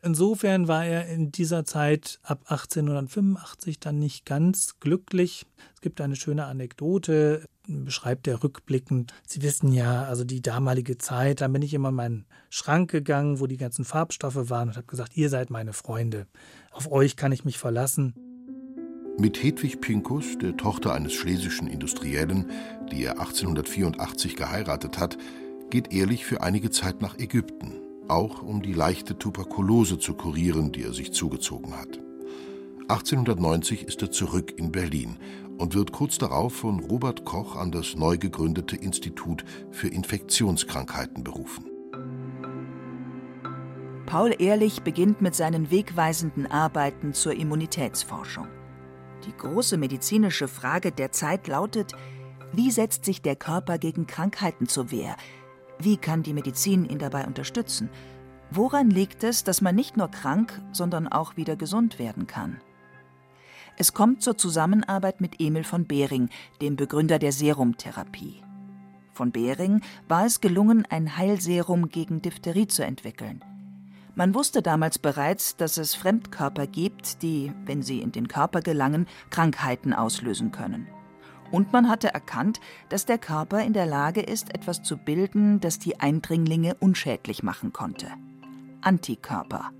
Insofern 0.00 0.68
war 0.68 0.84
er 0.84 1.08
in 1.08 1.32
dieser 1.32 1.64
Zeit 1.64 2.20
ab 2.22 2.42
1885 2.46 3.80
dann 3.80 3.98
nicht 3.98 4.24
ganz 4.24 4.78
glücklich. 4.78 5.44
Es 5.74 5.80
gibt 5.80 6.00
eine 6.00 6.14
schöne 6.14 6.44
Anekdote, 6.44 7.44
beschreibt 7.66 8.28
er 8.28 8.44
rückblickend. 8.44 9.12
Sie 9.26 9.42
wissen 9.42 9.72
ja, 9.72 10.04
also 10.04 10.22
die 10.22 10.40
damalige 10.40 10.98
Zeit, 10.98 11.40
da 11.40 11.48
bin 11.48 11.62
ich 11.62 11.74
immer 11.74 11.88
in 11.88 11.96
meinen 11.96 12.26
Schrank 12.48 12.90
gegangen, 12.90 13.40
wo 13.40 13.48
die 13.48 13.56
ganzen 13.56 13.84
Farbstoffe 13.84 14.48
waren 14.50 14.68
und 14.68 14.76
habe 14.76 14.86
gesagt, 14.86 15.16
ihr 15.16 15.30
seid 15.30 15.50
meine 15.50 15.72
Freunde. 15.72 16.26
Auf 16.70 16.90
euch 16.90 17.16
kann 17.16 17.32
ich 17.32 17.44
mich 17.44 17.58
verlassen. 17.58 18.14
Mit 19.18 19.42
Hedwig 19.42 19.80
Pinkus, 19.80 20.38
der 20.38 20.56
Tochter 20.56 20.94
eines 20.94 21.12
schlesischen 21.12 21.66
Industriellen, 21.66 22.48
die 22.92 23.02
er 23.02 23.18
1884 23.18 24.36
geheiratet 24.36 24.96
hat, 24.96 25.18
geht 25.70 25.92
Ehrlich 25.92 26.24
für 26.24 26.40
einige 26.40 26.70
Zeit 26.70 27.02
nach 27.02 27.18
Ägypten 27.18 27.87
auch 28.08 28.42
um 28.42 28.62
die 28.62 28.72
leichte 28.72 29.18
Tuberkulose 29.18 29.98
zu 29.98 30.14
kurieren, 30.14 30.72
die 30.72 30.82
er 30.82 30.92
sich 30.92 31.12
zugezogen 31.12 31.76
hat. 31.76 32.00
1890 32.88 33.84
ist 33.84 34.00
er 34.00 34.10
zurück 34.10 34.54
in 34.56 34.72
Berlin 34.72 35.18
und 35.58 35.74
wird 35.74 35.92
kurz 35.92 36.16
darauf 36.16 36.54
von 36.54 36.80
Robert 36.80 37.24
Koch 37.24 37.56
an 37.56 37.70
das 37.70 37.96
neu 37.96 38.16
gegründete 38.16 38.76
Institut 38.76 39.44
für 39.70 39.88
Infektionskrankheiten 39.88 41.22
berufen. 41.22 41.66
Paul 44.06 44.34
Ehrlich 44.38 44.80
beginnt 44.80 45.20
mit 45.20 45.34
seinen 45.34 45.70
wegweisenden 45.70 46.46
Arbeiten 46.46 47.12
zur 47.12 47.34
Immunitätsforschung. 47.34 48.48
Die 49.26 49.36
große 49.36 49.76
medizinische 49.76 50.48
Frage 50.48 50.92
der 50.92 51.12
Zeit 51.12 51.46
lautet, 51.46 51.92
wie 52.52 52.70
setzt 52.70 53.04
sich 53.04 53.20
der 53.20 53.36
Körper 53.36 53.76
gegen 53.76 54.06
Krankheiten 54.06 54.66
zur 54.66 54.90
Wehr, 54.90 55.16
wie 55.78 55.96
kann 55.96 56.22
die 56.22 56.32
Medizin 56.32 56.84
ihn 56.84 56.98
dabei 56.98 57.26
unterstützen? 57.26 57.88
Woran 58.50 58.90
liegt 58.90 59.24
es, 59.24 59.44
dass 59.44 59.60
man 59.60 59.74
nicht 59.74 59.96
nur 59.96 60.10
krank, 60.10 60.60
sondern 60.72 61.06
auch 61.06 61.36
wieder 61.36 61.56
gesund 61.56 61.98
werden 61.98 62.26
kann? 62.26 62.60
Es 63.76 63.92
kommt 63.92 64.22
zur 64.22 64.36
Zusammenarbeit 64.36 65.20
mit 65.20 65.40
Emil 65.40 65.62
von 65.62 65.86
Behring, 65.86 66.30
dem 66.60 66.76
Begründer 66.76 67.18
der 67.18 67.30
Serumtherapie. 67.30 68.42
Von 69.12 69.30
Behring 69.30 69.82
war 70.08 70.26
es 70.26 70.40
gelungen, 70.40 70.84
ein 70.88 71.16
Heilserum 71.16 71.88
gegen 71.88 72.22
Diphtherie 72.22 72.66
zu 72.66 72.84
entwickeln. 72.84 73.44
Man 74.16 74.34
wusste 74.34 74.62
damals 74.62 74.98
bereits, 74.98 75.56
dass 75.56 75.76
es 75.76 75.94
Fremdkörper 75.94 76.66
gibt, 76.66 77.22
die, 77.22 77.52
wenn 77.66 77.82
sie 77.82 78.00
in 78.00 78.10
den 78.10 78.26
Körper 78.26 78.62
gelangen, 78.62 79.06
Krankheiten 79.30 79.92
auslösen 79.92 80.50
können. 80.50 80.88
Und 81.50 81.72
man 81.72 81.88
hatte 81.88 82.12
erkannt, 82.12 82.60
dass 82.88 83.06
der 83.06 83.18
Körper 83.18 83.62
in 83.64 83.72
der 83.72 83.86
Lage 83.86 84.20
ist, 84.20 84.54
etwas 84.54 84.82
zu 84.82 84.96
bilden, 84.96 85.60
das 85.60 85.78
die 85.78 85.98
Eindringlinge 85.98 86.74
unschädlich 86.74 87.42
machen 87.42 87.72
konnte. 87.72 88.08
Antikörper. 88.80 89.70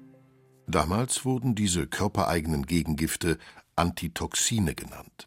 Damals 0.66 1.24
wurden 1.24 1.54
diese 1.54 1.86
körpereigenen 1.86 2.66
Gegengifte 2.66 3.38
Antitoxine 3.76 4.74
genannt. 4.74 5.26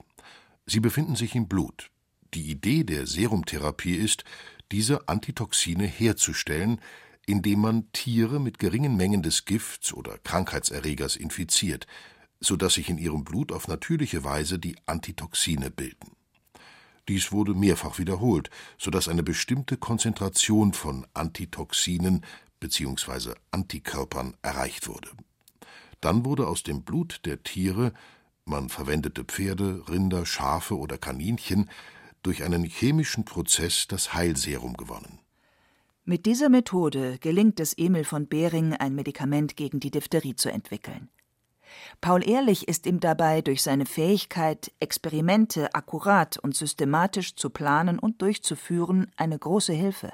Sie 0.65 0.79
befinden 0.79 1.15
sich 1.15 1.36
im 1.36 1.48
Blut. 1.48 1.89
Die 2.33 2.50
Idee 2.50 2.83
der 2.83 3.07
Serumtherapie 3.07 3.95
ist, 3.95 4.24
diese 4.71 5.07
Antitoxine 5.10 5.86
herzustellen, 5.86 6.79
indem 7.25 7.62
man 7.62 7.91
Tiere 7.91 8.39
mit 8.39 8.60
geringen 8.60 8.95
Mengen 8.95 9.21
des 9.21 9.45
Gifts 9.45 9.93
oder 9.93 10.17
Krankheitserregers 10.19 11.15
infiziert, 11.15 11.88
sodass 12.39 12.75
sich 12.75 12.89
in 12.89 12.98
ihrem 12.98 13.24
Blut 13.24 13.51
auf 13.51 13.67
natürliche 13.67 14.24
Weise 14.24 14.60
die 14.60 14.75
Antitoxine 14.86 15.69
bilden. 15.71 16.12
Dies 17.12 17.34
wurde 17.34 17.53
mehrfach 17.53 18.00
wiederholt, 18.00 18.50
sodass 18.77 19.10
eine 19.10 19.22
bestimmte 19.22 19.75
Konzentration 19.75 20.72
von 20.72 21.06
Antitoxinen 21.13 22.24
bzw. 22.62 23.34
Antikörpern 23.51 24.36
erreicht 24.41 24.88
wurde. 24.88 25.10
Dann 26.00 26.24
wurde 26.24 26.48
aus 26.48 26.63
dem 26.63 26.84
Blut 26.84 27.20
der 27.25 27.44
Tiere, 27.44 27.91
man 28.46 28.70
verwendete 28.70 29.25
Pferde, 29.25 29.84
Rinder, 29.89 30.25
Schafe 30.25 30.77
oder 30.77 30.98
Kaninchen, 30.98 31.70
durch 32.24 32.44
einen 32.44 32.63
chemischen 32.63 33.25
Prozess 33.25 33.88
das 33.89 34.13
Heilserum 34.13 34.77
gewonnen. 34.77 35.20
Mit 36.06 36.25
dieser 36.25 36.48
Methode 36.48 37.18
gelingt 37.20 37.60
es 37.60 37.74
Emil 37.74 38.06
von 38.06 38.30
Behring, 38.30 38.72
ein 38.74 38.96
Medikament 38.96 39.58
gegen 39.58 39.82
die 39.82 39.91
Diphtherie 39.91 40.38
zu 40.38 40.50
entwickeln. 40.50 41.10
Paul 42.01 42.27
Ehrlich 42.27 42.67
ist 42.67 42.85
ihm 42.85 42.99
dabei 42.99 43.41
durch 43.41 43.61
seine 43.61 43.85
Fähigkeit, 43.85 44.71
Experimente 44.79 45.73
akkurat 45.73 46.37
und 46.37 46.55
systematisch 46.55 47.35
zu 47.35 47.49
planen 47.49 47.99
und 47.99 48.21
durchzuführen, 48.21 49.11
eine 49.17 49.37
große 49.37 49.73
Hilfe. 49.73 50.11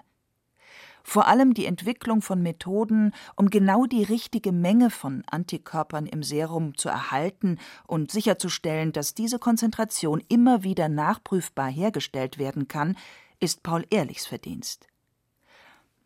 Vor 1.04 1.28
allem 1.28 1.54
die 1.54 1.66
Entwicklung 1.66 2.22
von 2.22 2.42
Methoden, 2.42 3.14
um 3.38 3.50
genau 3.50 3.86
die 3.86 4.04
richtige 4.04 4.52
Menge 4.52 4.90
von 4.90 5.24
Antikörpern 5.32 6.06
im 6.06 6.22
Serum 6.22 6.78
zu 6.78 6.90
erhalten 6.90 7.60
und 7.88 8.12
sicherzustellen, 8.12 8.92
dass 8.92 9.14
diese 9.14 9.40
Konzentration 9.40 10.22
immer 10.28 10.64
wieder 10.64 10.90
nachprüfbar 10.90 11.70
hergestellt 11.70 12.38
werden 12.38 12.68
kann, 12.68 12.98
ist 13.40 13.64
Paul 13.64 13.86
Ehrlichs 13.90 14.26
Verdienst. 14.26 14.88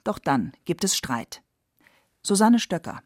Doch 0.04 0.20
dann 0.20 0.52
gibt 0.66 0.84
es 0.84 0.96
Streit. 0.96 1.42
Susanne 2.22 2.60
Stöcker 2.60 3.02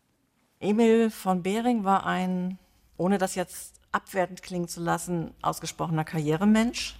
Emil 0.66 1.10
von 1.10 1.44
Behring 1.44 1.84
war 1.84 2.06
ein, 2.06 2.58
ohne 2.98 3.18
das 3.18 3.36
jetzt 3.36 3.76
abwertend 3.92 4.44
klingen 4.44 4.68
zu 4.68 4.82
lassen, 4.82 5.34
ausgesprochener 5.42 6.04
Karrieremensch 6.04 6.98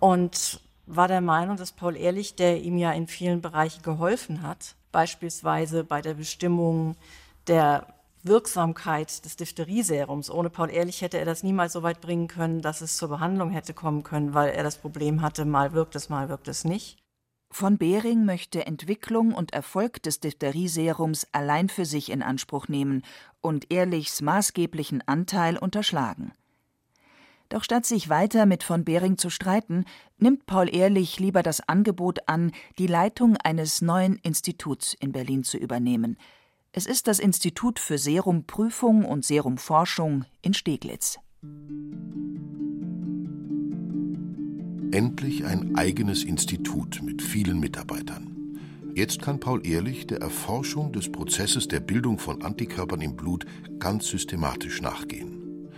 und 0.00 0.60
war 0.86 1.06
der 1.06 1.20
Meinung, 1.20 1.56
dass 1.56 1.72
Paul 1.72 1.96
Ehrlich, 1.96 2.34
der 2.34 2.60
ihm 2.60 2.76
ja 2.76 2.90
in 2.92 3.06
vielen 3.06 3.40
Bereichen 3.40 3.82
geholfen 3.82 4.42
hat, 4.42 4.74
beispielsweise 4.90 5.84
bei 5.84 6.02
der 6.02 6.14
Bestimmung 6.14 6.96
der 7.46 7.86
Wirksamkeit 8.24 9.24
des 9.24 9.36
Diphtherieserums. 9.36 10.30
Ohne 10.30 10.50
Paul 10.50 10.70
Ehrlich 10.70 11.02
hätte 11.02 11.18
er 11.18 11.24
das 11.24 11.42
niemals 11.42 11.72
so 11.72 11.82
weit 11.82 12.00
bringen 12.00 12.28
können, 12.28 12.62
dass 12.62 12.80
es 12.80 12.96
zur 12.96 13.08
Behandlung 13.08 13.50
hätte 13.50 13.74
kommen 13.74 14.02
können, 14.02 14.34
weil 14.34 14.50
er 14.50 14.62
das 14.62 14.76
Problem 14.76 15.22
hatte, 15.22 15.44
mal 15.44 15.72
wirkt 15.72 15.96
es, 15.96 16.08
mal 16.08 16.28
wirkt 16.28 16.48
es 16.48 16.64
nicht. 16.64 17.01
Von 17.52 17.76
Behring 17.76 18.24
möchte 18.24 18.64
Entwicklung 18.64 19.34
und 19.34 19.52
Erfolg 19.52 20.02
des 20.02 20.20
Diphtherieserums 20.20 21.26
allein 21.32 21.68
für 21.68 21.84
sich 21.84 22.10
in 22.10 22.22
Anspruch 22.22 22.66
nehmen 22.66 23.02
und 23.42 23.70
Ehrlichs 23.70 24.22
maßgeblichen 24.22 25.06
Anteil 25.06 25.58
unterschlagen. 25.58 26.32
Doch 27.50 27.62
statt 27.62 27.84
sich 27.84 28.08
weiter 28.08 28.46
mit 28.46 28.62
von 28.62 28.84
Behring 28.86 29.18
zu 29.18 29.28
streiten, 29.28 29.84
nimmt 30.16 30.46
Paul 30.46 30.74
Ehrlich 30.74 31.20
lieber 31.20 31.42
das 31.42 31.60
Angebot 31.68 32.26
an, 32.26 32.52
die 32.78 32.86
Leitung 32.86 33.36
eines 33.36 33.82
neuen 33.82 34.16
Instituts 34.16 34.94
in 34.98 35.12
Berlin 35.12 35.44
zu 35.44 35.58
übernehmen. 35.58 36.16
Es 36.72 36.86
ist 36.86 37.06
das 37.06 37.18
Institut 37.18 37.78
für 37.78 37.98
Serumprüfung 37.98 39.04
und 39.04 39.26
Serumforschung 39.26 40.24
in 40.40 40.54
Steglitz. 40.54 41.18
Endlich 44.92 45.46
ein 45.46 45.74
eigenes 45.74 46.22
Institut 46.22 47.00
mit 47.02 47.22
vielen 47.22 47.58
Mitarbeitern. 47.58 48.58
Jetzt 48.94 49.22
kann 49.22 49.40
Paul 49.40 49.66
Ehrlich 49.66 50.06
der 50.06 50.20
Erforschung 50.20 50.92
des 50.92 51.10
Prozesses 51.10 51.66
der 51.66 51.80
Bildung 51.80 52.18
von 52.18 52.42
Antikörpern 52.42 53.00
im 53.00 53.16
Blut 53.16 53.46
ganz 53.78 54.08
systematisch 54.08 54.82
nachgehen. 54.82 55.70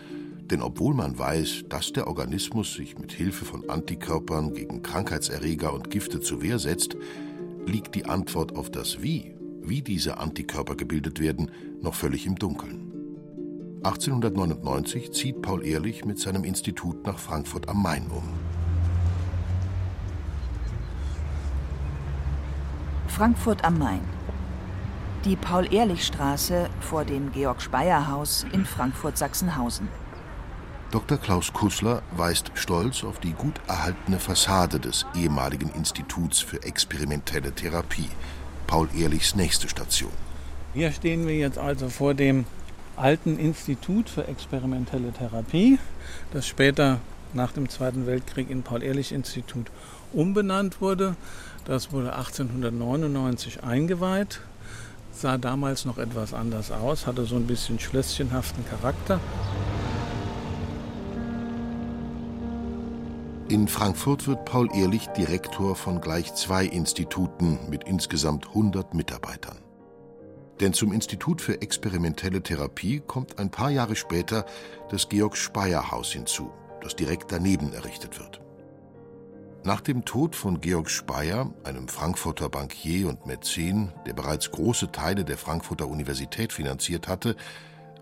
Denn 0.50 0.62
obwohl 0.62 0.94
man 0.94 1.16
weiß, 1.16 1.66
dass 1.68 1.92
der 1.92 2.08
Organismus 2.08 2.74
sich 2.74 2.98
mit 2.98 3.12
Hilfe 3.12 3.44
von 3.44 3.70
Antikörpern 3.70 4.52
gegen 4.52 4.82
Krankheitserreger 4.82 5.72
und 5.72 5.90
Gifte 5.90 6.20
zur 6.20 6.42
Wehr 6.42 6.58
setzt, 6.58 6.96
liegt 7.66 7.94
die 7.94 8.06
Antwort 8.06 8.56
auf 8.56 8.68
das 8.68 9.00
Wie, 9.00 9.36
wie 9.62 9.82
diese 9.82 10.18
Antikörper 10.18 10.74
gebildet 10.74 11.20
werden, 11.20 11.52
noch 11.80 11.94
völlig 11.94 12.26
im 12.26 12.34
Dunkeln. 12.34 12.90
1899 13.84 15.12
zieht 15.12 15.40
Paul 15.40 15.64
Ehrlich 15.64 16.04
mit 16.04 16.18
seinem 16.18 16.42
Institut 16.42 17.06
nach 17.06 17.20
Frankfurt 17.20 17.68
am 17.68 17.80
Main 17.80 18.08
um. 18.10 18.24
Frankfurt 23.16 23.62
am 23.62 23.78
Main. 23.78 24.00
Die 25.24 25.36
Paul-Ehrlich-Straße 25.36 26.68
vor 26.80 27.04
dem 27.04 27.30
Georg-Speyer-Haus 27.30 28.44
in 28.52 28.66
Frankfurt-Sachsenhausen. 28.66 29.86
Dr. 30.90 31.18
Klaus 31.18 31.52
Kussler 31.52 32.02
weist 32.16 32.50
stolz 32.56 33.04
auf 33.04 33.20
die 33.20 33.30
gut 33.30 33.60
erhaltene 33.68 34.18
Fassade 34.18 34.80
des 34.80 35.06
ehemaligen 35.14 35.70
Instituts 35.76 36.40
für 36.40 36.60
experimentelle 36.64 37.52
Therapie, 37.52 38.08
Paul 38.66 38.88
Ehrlichs 38.98 39.36
nächste 39.36 39.68
Station. 39.68 40.10
Hier 40.72 40.90
stehen 40.90 41.24
wir 41.28 41.36
jetzt 41.36 41.58
also 41.58 41.90
vor 41.90 42.14
dem 42.14 42.46
alten 42.96 43.38
Institut 43.38 44.08
für 44.08 44.26
experimentelle 44.26 45.12
Therapie, 45.12 45.78
das 46.32 46.48
später 46.48 46.98
nach 47.32 47.52
dem 47.52 47.68
Zweiten 47.68 48.08
Weltkrieg 48.08 48.50
in 48.50 48.64
Paul-Ehrlich-Institut 48.64 49.70
umbenannt 50.14 50.80
wurde. 50.80 51.16
Das 51.64 51.92
wurde 51.92 52.14
1899 52.14 53.64
eingeweiht, 53.64 54.40
sah 55.12 55.38
damals 55.38 55.84
noch 55.84 55.98
etwas 55.98 56.34
anders 56.34 56.70
aus, 56.70 57.06
hatte 57.06 57.24
so 57.24 57.36
ein 57.36 57.46
bisschen 57.46 57.78
schlösschenhaften 57.78 58.64
Charakter. 58.66 59.20
In 63.48 63.68
Frankfurt 63.68 64.26
wird 64.26 64.46
Paul 64.46 64.68
Ehrlich 64.74 65.06
Direktor 65.08 65.76
von 65.76 66.00
gleich 66.00 66.34
zwei 66.34 66.64
Instituten 66.64 67.58
mit 67.68 67.84
insgesamt 67.84 68.48
100 68.48 68.94
Mitarbeitern. 68.94 69.58
Denn 70.60 70.72
zum 70.72 70.92
Institut 70.92 71.40
für 71.40 71.60
experimentelle 71.60 72.42
Therapie 72.42 73.02
kommt 73.06 73.38
ein 73.38 73.50
paar 73.50 73.70
Jahre 73.70 73.96
später 73.96 74.46
das 74.90 75.08
Georg 75.08 75.36
Speyer 75.36 75.90
Haus 75.90 76.12
hinzu, 76.12 76.50
das 76.80 76.96
direkt 76.96 77.32
daneben 77.32 77.72
errichtet 77.72 78.18
wird. 78.18 78.43
Nach 79.66 79.80
dem 79.80 80.04
Tod 80.04 80.36
von 80.36 80.60
Georg 80.60 80.90
Speyer, 80.90 81.50
einem 81.64 81.88
Frankfurter 81.88 82.50
Bankier 82.50 83.08
und 83.08 83.24
Mäzen, 83.24 83.94
der 84.06 84.12
bereits 84.12 84.50
große 84.50 84.92
Teile 84.92 85.24
der 85.24 85.38
Frankfurter 85.38 85.88
Universität 85.88 86.52
finanziert 86.52 87.08
hatte, 87.08 87.34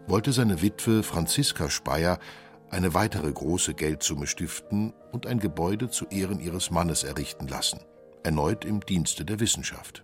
wollte 0.09 0.33
seine 0.33 0.61
Witwe 0.61 1.05
Franziska 1.05 1.71
Speyer 1.71 2.19
eine 2.71 2.95
weitere 2.95 3.31
große 3.31 3.75
Geldsumme 3.75 4.27
stiften 4.27 4.93
und 5.13 5.29
ein 5.29 5.39
Gebäude 5.39 5.89
zu 5.89 6.07
Ehren 6.07 6.41
ihres 6.41 6.73
Mannes 6.73 7.05
errichten 7.05 7.47
lassen, 7.47 7.79
erneut 8.25 8.65
im 8.65 8.81
Dienste 8.81 9.25
der 9.25 9.39
Wissenschaft. 9.39 10.03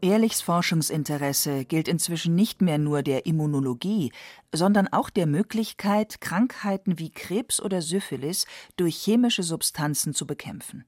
Ehrlichs 0.00 0.40
Forschungsinteresse 0.40 1.64
gilt 1.64 1.88
inzwischen 1.88 2.34
nicht 2.34 2.62
mehr 2.62 2.78
nur 2.78 3.02
der 3.02 3.26
Immunologie, 3.26 4.12
sondern 4.52 4.88
auch 4.88 5.10
der 5.10 5.26
Möglichkeit, 5.26 6.20
Krankheiten 6.20 6.98
wie 6.98 7.10
Krebs 7.10 7.60
oder 7.60 7.82
Syphilis 7.82 8.46
durch 8.76 8.96
chemische 8.96 9.42
Substanzen 9.42 10.14
zu 10.14 10.26
bekämpfen. 10.26 10.84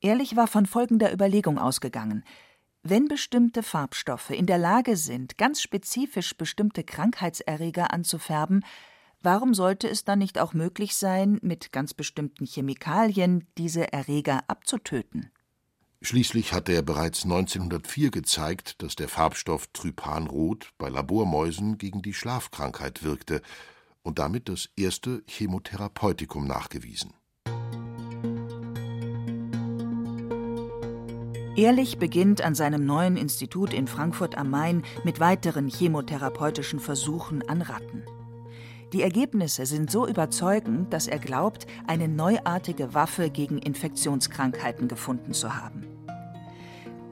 Ehrlich 0.00 0.34
war 0.34 0.46
von 0.46 0.64
folgender 0.64 1.12
Überlegung 1.12 1.58
ausgegangen. 1.58 2.24
Wenn 2.82 3.06
bestimmte 3.06 3.62
Farbstoffe 3.62 4.30
in 4.30 4.46
der 4.46 4.56
Lage 4.56 4.96
sind, 4.96 5.36
ganz 5.36 5.60
spezifisch 5.60 6.34
bestimmte 6.36 6.84
Krankheitserreger 6.84 7.92
anzufärben, 7.92 8.64
Warum 9.22 9.52
sollte 9.52 9.86
es 9.86 10.04
dann 10.04 10.18
nicht 10.18 10.38
auch 10.38 10.54
möglich 10.54 10.96
sein, 10.96 11.38
mit 11.42 11.72
ganz 11.72 11.92
bestimmten 11.92 12.46
Chemikalien 12.46 13.46
diese 13.58 13.92
Erreger 13.92 14.44
abzutöten? 14.46 15.30
Schließlich 16.02 16.54
hatte 16.54 16.72
er 16.72 16.80
bereits 16.80 17.24
1904 17.24 18.10
gezeigt, 18.10 18.82
dass 18.82 18.96
der 18.96 19.08
Farbstoff 19.08 19.66
Trypanrot 19.74 20.70
bei 20.78 20.88
Labormäusen 20.88 21.76
gegen 21.76 22.00
die 22.00 22.14
Schlafkrankheit 22.14 23.02
wirkte 23.02 23.42
und 24.02 24.18
damit 24.18 24.48
das 24.48 24.70
erste 24.76 25.22
Chemotherapeutikum 25.28 26.46
nachgewiesen. 26.46 27.12
Ehrlich 31.54 31.98
beginnt 31.98 32.40
an 32.40 32.54
seinem 32.54 32.86
neuen 32.86 33.18
Institut 33.18 33.74
in 33.74 33.86
Frankfurt 33.86 34.38
am 34.38 34.48
Main 34.48 34.84
mit 35.04 35.20
weiteren 35.20 35.68
chemotherapeutischen 35.68 36.80
Versuchen 36.80 37.46
an 37.46 37.60
Ratten. 37.60 38.04
Die 38.94 39.02
Ergebnisse 39.02 39.66
sind 39.66 39.90
so 39.90 40.06
überzeugend, 40.06 40.94
dass 40.94 41.06
er 41.06 41.18
glaubt, 41.18 41.66
eine 41.86 42.08
neuartige 42.08 42.94
Waffe 42.94 43.28
gegen 43.28 43.58
Infektionskrankheiten 43.58 44.88
gefunden 44.88 45.34
zu 45.34 45.54
haben. 45.54 45.89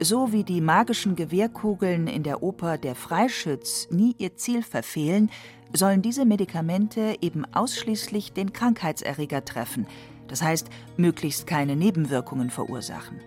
So 0.01 0.31
wie 0.31 0.45
die 0.45 0.61
magischen 0.61 1.17
Gewehrkugeln 1.17 2.07
in 2.07 2.23
der 2.23 2.41
Oper 2.41 2.77
Der 2.77 2.95
Freischütz 2.95 3.89
nie 3.91 4.15
ihr 4.17 4.37
Ziel 4.37 4.63
verfehlen, 4.63 5.29
sollen 5.73 6.01
diese 6.01 6.23
Medikamente 6.23 7.17
eben 7.19 7.43
ausschließlich 7.53 8.31
den 8.31 8.53
Krankheitserreger 8.53 9.43
treffen, 9.43 9.87
das 10.29 10.41
heißt 10.41 10.69
möglichst 10.95 11.47
keine 11.47 11.75
Nebenwirkungen 11.75 12.49
verursachen. 12.49 13.19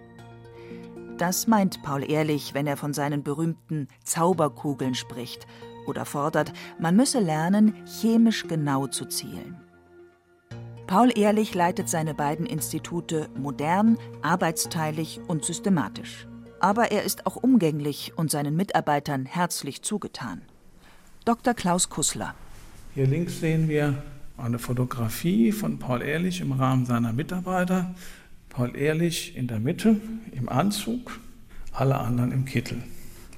Das 1.18 1.46
meint 1.46 1.82
Paul 1.82 2.10
Ehrlich, 2.10 2.54
wenn 2.54 2.66
er 2.66 2.78
von 2.78 2.94
seinen 2.94 3.22
berühmten 3.22 3.88
Zauberkugeln 4.02 4.94
spricht 4.94 5.46
oder 5.86 6.06
fordert, 6.06 6.54
man 6.80 6.96
müsse 6.96 7.20
lernen, 7.20 7.74
chemisch 8.00 8.48
genau 8.48 8.86
zu 8.86 9.04
zielen. 9.04 9.60
Paul 10.86 11.12
Ehrlich 11.16 11.54
leitet 11.54 11.90
seine 11.90 12.14
beiden 12.14 12.46
Institute 12.46 13.28
modern, 13.36 13.98
arbeitsteilig 14.22 15.20
und 15.28 15.44
systematisch. 15.44 16.26
Aber 16.62 16.92
er 16.92 17.02
ist 17.02 17.26
auch 17.26 17.34
umgänglich 17.34 18.12
und 18.14 18.30
seinen 18.30 18.54
Mitarbeitern 18.54 19.26
herzlich 19.26 19.82
zugetan. 19.82 20.42
Dr. 21.24 21.54
Klaus 21.54 21.88
Kussler. 21.90 22.36
Hier 22.94 23.08
links 23.08 23.40
sehen 23.40 23.68
wir 23.68 24.00
eine 24.38 24.60
Fotografie 24.60 25.50
von 25.50 25.80
Paul 25.80 26.02
Ehrlich 26.02 26.40
im 26.40 26.52
Rahmen 26.52 26.86
seiner 26.86 27.12
Mitarbeiter. 27.12 27.96
Paul 28.48 28.76
Ehrlich 28.76 29.36
in 29.36 29.48
der 29.48 29.58
Mitte 29.58 30.00
im 30.30 30.48
Anzug, 30.48 31.18
alle 31.72 31.98
anderen 31.98 32.30
im 32.30 32.44
Kittel. 32.44 32.80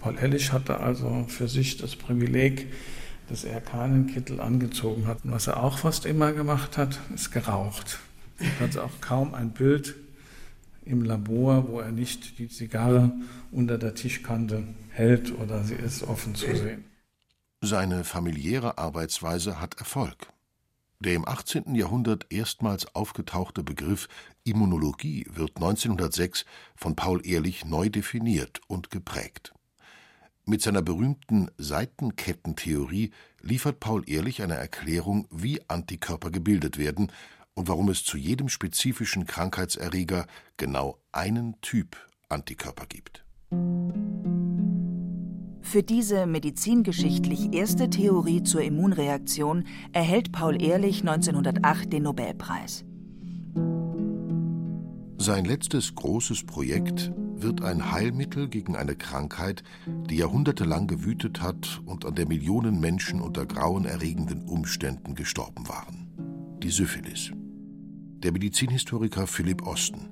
Paul 0.03 0.19
Ehrlich 0.21 0.53
hatte 0.53 0.81
also 0.81 1.25
für 1.27 1.49
sich 1.49 1.79
das 1.79 1.97
Privileg, 1.97 2.67
dass 3.31 3.45
er 3.45 3.63
keinen 3.63 4.07
Kittel 4.07 4.39
angezogen 4.39 5.07
hat. 5.07 5.25
Und 5.25 5.33
was 5.33 5.47
er 5.47 5.63
auch 5.63 5.79
fast 5.79 6.05
immer 6.05 6.33
gemacht 6.33 6.77
hat, 6.77 7.01
ist 7.15 7.33
geraucht. 7.33 8.01
Es 8.39 8.61
hat 8.61 8.77
auch 8.77 9.01
kaum 9.01 9.33
ein 9.35 9.53
Bild 9.53 9.95
im 10.87 11.03
Labor, 11.03 11.69
wo 11.69 11.81
er 11.81 11.91
nicht 11.91 12.39
die 12.39 12.49
Zigarre 12.49 13.13
unter 13.51 13.79
der 13.79 13.95
Tischkante 13.95 14.65
hält 14.91 15.39
oder 15.39 15.65
sie 15.65 15.75
ist 15.75 16.03
offen 16.03 16.35
zu 16.35 16.55
sehen. 16.55 16.85
Seine 17.61 18.05
familiäre 18.05 18.79
Arbeitsweise 18.79 19.61
hat 19.61 19.79
Erfolg. 19.79 20.29
Der 21.01 21.15
im 21.15 21.27
18. 21.27 21.75
Jahrhundert 21.75 22.27
erstmals 22.31 22.95
aufgetauchte 22.95 23.63
Begriff 23.63 24.09
Immunologie 24.45 25.27
wird 25.33 25.57
1906 25.57 26.45
von 26.77 26.95
Paul 26.97 27.27
Ehrlich 27.27 27.65
neu 27.65 27.89
definiert 27.89 28.61
und 28.69 28.91
geprägt. 28.91 29.53
Mit 30.47 30.61
seiner 30.61 30.83
berühmten 30.83 31.51
Seitenkettentheorie 31.57 33.13
liefert 33.41 33.81
Paul 33.81 34.03
Ehrlich 34.07 34.43
eine 34.43 34.55
Erklärung, 34.55 35.27
wie 35.31 35.61
Antikörper 35.69 36.31
gebildet 36.31 36.77
werden 36.77 37.11
und 37.55 37.69
warum 37.69 37.89
es 37.89 38.05
zu 38.05 38.17
jedem 38.17 38.49
spezifischen 38.49 39.27
Krankheitserreger 39.27 40.27
genau 40.57 40.99
einen 41.13 41.61
Typ 41.61 41.97
Antikörper 42.29 42.87
gibt. 42.87 43.25
Für 45.63 45.83
diese 45.83 46.27
medizingeschichtlich 46.27 47.53
erste 47.53 47.91
Theorie 47.91 48.43
zur 48.43 48.63
Immunreaktion 48.63 49.67
erhält 49.93 50.31
Paul 50.31 50.63
Ehrlich 50.63 51.01
1908 51.01 51.93
den 51.93 52.03
Nobelpreis. 52.05 52.85
Sein 55.17 55.45
letztes 55.45 55.95
großes 55.95 56.45
Projekt 56.45 57.13
wird 57.37 57.63
ein 57.63 57.93
Heilmittel 57.93 58.49
gegen 58.49 58.77
eine 58.77 58.95
Krankheit, 58.95 59.63
die 59.87 60.17
jahrhundertelang 60.17 60.87
gewütet 60.87 61.41
hat 61.41 61.81
und 61.87 62.05
an 62.05 62.15
der 62.15 62.29
Millionen 62.29 62.79
Menschen 62.79 63.21
unter 63.21 63.47
grauenerregenden 63.47 64.45
Umständen 64.45 65.15
gestorben 65.15 65.67
waren. 65.69 66.59
Die 66.63 66.71
Syphilis. 66.71 67.33
Der 68.25 68.33
Medizinhistoriker 68.33 69.27
Philipp 69.27 69.67
Osten. 69.67 70.09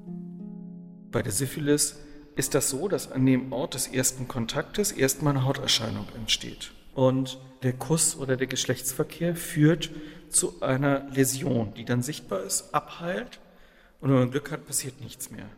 Bei 1.10 1.22
der 1.22 1.32
Syphilis 1.32 1.98
ist 2.36 2.54
das 2.54 2.68
so, 2.68 2.86
dass 2.86 3.10
an 3.10 3.24
dem 3.24 3.54
Ort 3.54 3.72
des 3.72 3.86
ersten 3.86 4.28
Kontaktes 4.28 4.92
erstmal 4.92 5.34
eine 5.34 5.46
Hauterscheinung 5.46 6.04
entsteht. 6.14 6.72
Und 6.92 7.40
der 7.62 7.72
Kuss 7.72 8.14
oder 8.18 8.36
der 8.36 8.48
Geschlechtsverkehr 8.48 9.34
führt 9.34 9.90
zu 10.28 10.60
einer 10.60 11.08
Läsion, 11.08 11.72
die 11.72 11.86
dann 11.86 12.02
sichtbar 12.02 12.42
ist, 12.42 12.74
abheilt 12.74 13.40
und 14.02 14.10
wenn 14.10 14.18
man 14.18 14.30
Glück 14.30 14.50
hat, 14.52 14.66
passiert 14.66 15.00
nichts 15.00 15.30
mehr. 15.30 15.48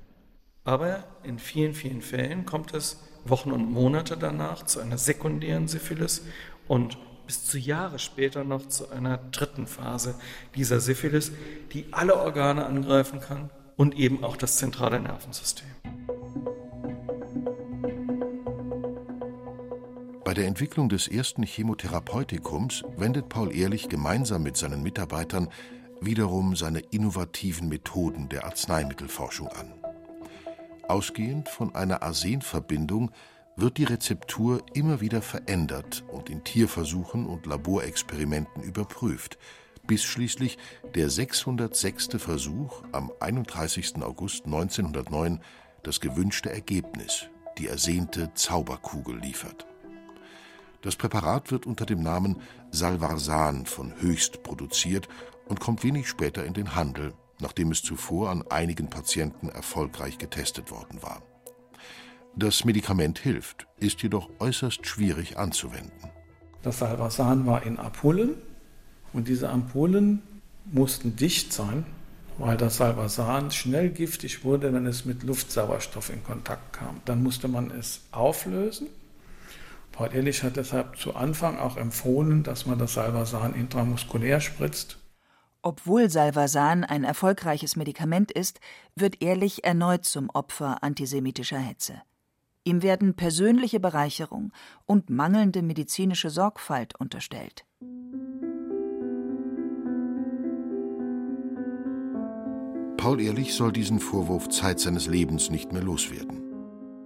Aber 0.62 1.02
in 1.24 1.40
vielen, 1.40 1.74
vielen 1.74 2.02
Fällen 2.02 2.46
kommt 2.46 2.72
es 2.72 3.02
Wochen 3.24 3.50
und 3.50 3.68
Monate 3.68 4.16
danach 4.16 4.62
zu 4.62 4.78
einer 4.78 4.96
sekundären 4.96 5.66
Syphilis 5.66 6.22
und 6.68 6.98
bis 7.26 7.44
zu 7.44 7.58
Jahre 7.58 7.98
später 7.98 8.44
noch 8.44 8.68
zu 8.68 8.90
einer 8.90 9.18
dritten 9.18 9.66
Phase 9.66 10.14
dieser 10.54 10.80
Syphilis, 10.80 11.32
die 11.72 11.86
alle 11.92 12.16
Organe 12.16 12.66
angreifen 12.66 13.20
kann 13.20 13.50
und 13.76 13.96
eben 13.96 14.24
auch 14.24 14.36
das 14.36 14.56
zentrale 14.56 15.00
Nervensystem. 15.00 15.68
Bei 20.24 20.32
der 20.32 20.46
Entwicklung 20.46 20.88
des 20.88 21.06
ersten 21.06 21.42
Chemotherapeutikums 21.42 22.82
wendet 22.96 23.28
Paul 23.28 23.54
Ehrlich 23.54 23.88
gemeinsam 23.88 24.42
mit 24.42 24.56
seinen 24.56 24.82
Mitarbeitern 24.82 25.48
wiederum 26.00 26.56
seine 26.56 26.80
innovativen 26.80 27.68
Methoden 27.68 28.28
der 28.28 28.44
Arzneimittelforschung 28.44 29.48
an. 29.48 29.72
Ausgehend 30.88 31.48
von 31.48 31.74
einer 31.74 32.02
Arsenverbindung 32.02 33.10
wird 33.56 33.78
die 33.78 33.84
Rezeptur 33.84 34.62
immer 34.74 35.00
wieder 35.00 35.22
verändert 35.22 36.04
und 36.08 36.28
in 36.28 36.42
Tierversuchen 36.42 37.26
und 37.26 37.46
Laborexperimenten 37.46 38.62
überprüft, 38.62 39.38
bis 39.86 40.02
schließlich 40.02 40.58
der 40.94 41.10
606. 41.10 42.08
Versuch 42.18 42.82
am 42.92 43.12
31. 43.20 44.02
August 44.02 44.46
1909 44.46 45.40
das 45.82 46.00
gewünschte 46.00 46.50
Ergebnis, 46.50 47.26
die 47.58 47.68
ersehnte 47.68 48.32
Zauberkugel 48.34 49.18
liefert. 49.18 49.66
Das 50.82 50.96
Präparat 50.96 51.50
wird 51.50 51.66
unter 51.66 51.86
dem 51.86 52.02
Namen 52.02 52.42
Salvarsan 52.70 53.66
von 53.66 53.94
Höchst 54.00 54.42
produziert 54.42 55.08
und 55.48 55.60
kommt 55.60 55.84
wenig 55.84 56.08
später 56.08 56.44
in 56.44 56.54
den 56.54 56.74
Handel, 56.74 57.14
nachdem 57.40 57.70
es 57.70 57.82
zuvor 57.82 58.30
an 58.30 58.44
einigen 58.50 58.90
Patienten 58.90 59.48
erfolgreich 59.48 60.18
getestet 60.18 60.70
worden 60.70 61.02
war. 61.02 61.22
Das 62.36 62.64
Medikament 62.64 63.20
hilft, 63.20 63.68
ist 63.78 64.02
jedoch 64.02 64.28
äußerst 64.40 64.84
schwierig 64.84 65.38
anzuwenden. 65.38 66.10
Das 66.62 66.80
Salvarsan 66.80 67.46
war 67.46 67.62
in 67.62 67.78
Ampullen 67.78 68.34
und 69.12 69.28
diese 69.28 69.50
Ampullen 69.50 70.20
mussten 70.64 71.14
dicht 71.14 71.52
sein, 71.52 71.86
weil 72.38 72.56
das 72.56 72.78
Salvarsan 72.78 73.52
schnell 73.52 73.90
giftig 73.90 74.44
wurde, 74.44 74.72
wenn 74.72 74.86
es 74.86 75.04
mit 75.04 75.22
Luftsauerstoff 75.22 76.10
in 76.10 76.24
Kontakt 76.24 76.72
kam. 76.72 77.00
Dann 77.04 77.22
musste 77.22 77.46
man 77.46 77.70
es 77.70 78.00
auflösen. 78.10 78.88
Paul 79.92 80.10
Ehrlich 80.12 80.42
hat 80.42 80.56
deshalb 80.56 80.98
zu 80.98 81.14
Anfang 81.14 81.56
auch 81.56 81.76
empfohlen, 81.76 82.42
dass 82.42 82.66
man 82.66 82.80
das 82.80 82.94
Salvarsan 82.94 83.54
intramuskulär 83.54 84.40
spritzt. 84.40 84.98
Obwohl 85.62 86.10
Salvarsan 86.10 86.82
ein 86.82 87.04
erfolgreiches 87.04 87.76
Medikament 87.76 88.32
ist, 88.32 88.58
wird 88.96 89.22
Ehrlich 89.22 89.62
erneut 89.62 90.04
zum 90.04 90.30
Opfer 90.30 90.82
antisemitischer 90.82 91.58
Hetze. 91.58 92.02
Ihm 92.64 92.82
werden 92.82 93.14
persönliche 93.14 93.78
Bereicherung 93.78 94.50
und 94.86 95.10
mangelnde 95.10 95.60
medizinische 95.60 96.30
Sorgfalt 96.30 96.98
unterstellt. 96.98 97.66
Paul 102.96 103.20
Ehrlich 103.20 103.52
soll 103.52 103.70
diesen 103.70 104.00
Vorwurf 104.00 104.48
Zeit 104.48 104.80
seines 104.80 105.06
Lebens 105.06 105.50
nicht 105.50 105.74
mehr 105.74 105.82
loswerden. 105.82 106.42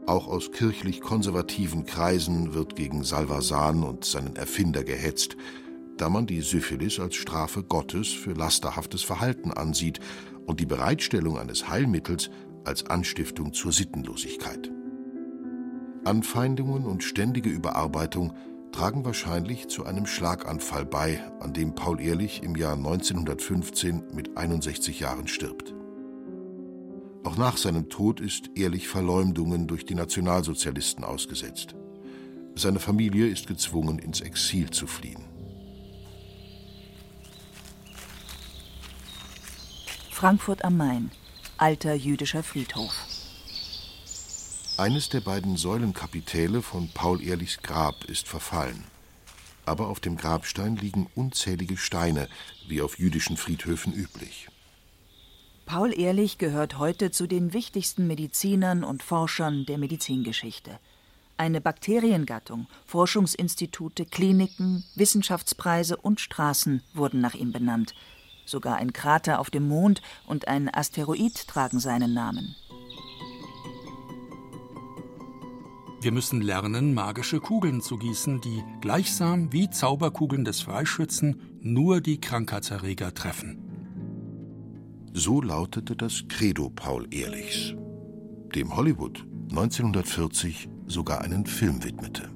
Auch 0.06 0.28
aus 0.28 0.52
kirchlich 0.52 1.00
konservativen 1.00 1.86
Kreisen 1.86 2.54
wird 2.54 2.76
gegen 2.76 3.02
Salvasan 3.02 3.82
und 3.82 4.04
seinen 4.04 4.36
Erfinder 4.36 4.84
gehetzt, 4.84 5.36
da 5.96 6.08
man 6.08 6.28
die 6.28 6.40
Syphilis 6.40 7.00
als 7.00 7.16
Strafe 7.16 7.64
Gottes 7.64 8.08
für 8.08 8.32
lasterhaftes 8.32 9.02
Verhalten 9.02 9.50
ansieht 9.50 9.98
und 10.46 10.60
die 10.60 10.66
Bereitstellung 10.66 11.36
eines 11.36 11.68
Heilmittels 11.68 12.30
als 12.64 12.86
Anstiftung 12.86 13.52
zur 13.52 13.72
Sittenlosigkeit. 13.72 14.70
Anfeindungen 16.08 16.86
und 16.86 17.04
ständige 17.04 17.50
Überarbeitung 17.50 18.32
tragen 18.72 19.04
wahrscheinlich 19.04 19.68
zu 19.68 19.84
einem 19.84 20.06
Schlaganfall 20.06 20.86
bei, 20.86 21.20
an 21.40 21.52
dem 21.52 21.74
Paul 21.74 22.00
Ehrlich 22.00 22.42
im 22.42 22.56
Jahr 22.56 22.76
1915 22.76 24.04
mit 24.14 24.34
61 24.34 25.00
Jahren 25.00 25.28
stirbt. 25.28 25.74
Auch 27.24 27.36
nach 27.36 27.58
seinem 27.58 27.90
Tod 27.90 28.20
ist 28.20 28.48
Ehrlich 28.54 28.88
Verleumdungen 28.88 29.66
durch 29.66 29.84
die 29.84 29.94
Nationalsozialisten 29.94 31.04
ausgesetzt. 31.04 31.74
Seine 32.54 32.80
Familie 32.80 33.26
ist 33.26 33.46
gezwungen, 33.46 33.98
ins 33.98 34.22
Exil 34.22 34.70
zu 34.70 34.86
fliehen. 34.86 35.24
Frankfurt 40.10 40.64
am 40.64 40.78
Main, 40.78 41.10
alter 41.58 41.92
jüdischer 41.92 42.42
Friedhof. 42.42 43.17
Eines 44.78 45.08
der 45.08 45.20
beiden 45.20 45.56
Säulenkapitäle 45.56 46.62
von 46.62 46.88
Paul 46.94 47.20
Ehrlichs 47.20 47.62
Grab 47.64 48.04
ist 48.04 48.28
verfallen. 48.28 48.84
Aber 49.66 49.88
auf 49.88 49.98
dem 49.98 50.16
Grabstein 50.16 50.76
liegen 50.76 51.08
unzählige 51.16 51.76
Steine, 51.76 52.28
wie 52.68 52.80
auf 52.80 52.96
jüdischen 52.96 53.36
Friedhöfen 53.36 53.92
üblich. 53.92 54.48
Paul 55.66 55.92
Ehrlich 55.98 56.38
gehört 56.38 56.78
heute 56.78 57.10
zu 57.10 57.26
den 57.26 57.52
wichtigsten 57.52 58.06
Medizinern 58.06 58.84
und 58.84 59.02
Forschern 59.02 59.66
der 59.66 59.78
Medizingeschichte. 59.78 60.78
Eine 61.36 61.60
Bakteriengattung, 61.60 62.68
Forschungsinstitute, 62.86 64.06
Kliniken, 64.06 64.84
Wissenschaftspreise 64.94 65.96
und 65.96 66.20
Straßen 66.20 66.84
wurden 66.94 67.20
nach 67.20 67.34
ihm 67.34 67.50
benannt. 67.50 67.94
Sogar 68.46 68.76
ein 68.76 68.92
Krater 68.92 69.40
auf 69.40 69.50
dem 69.50 69.66
Mond 69.66 70.02
und 70.24 70.46
ein 70.46 70.72
Asteroid 70.72 71.48
tragen 71.48 71.80
seinen 71.80 72.14
Namen. 72.14 72.54
Wir 76.00 76.12
müssen 76.12 76.40
lernen, 76.40 76.94
magische 76.94 77.40
Kugeln 77.40 77.80
zu 77.80 77.98
gießen, 77.98 78.40
die 78.40 78.62
gleichsam 78.80 79.52
wie 79.52 79.68
Zauberkugeln 79.68 80.44
des 80.44 80.60
Freischützen 80.60 81.58
nur 81.60 82.00
die 82.00 82.20
Krankheitserreger 82.20 83.14
treffen. 83.14 83.58
So 85.12 85.42
lautete 85.42 85.96
das 85.96 86.22
Credo 86.28 86.70
Paul 86.70 87.08
Ehrlichs, 87.10 87.74
dem 88.54 88.76
Hollywood 88.76 89.26
1940 89.50 90.68
sogar 90.86 91.22
einen 91.22 91.46
Film 91.46 91.82
widmete. 91.82 92.30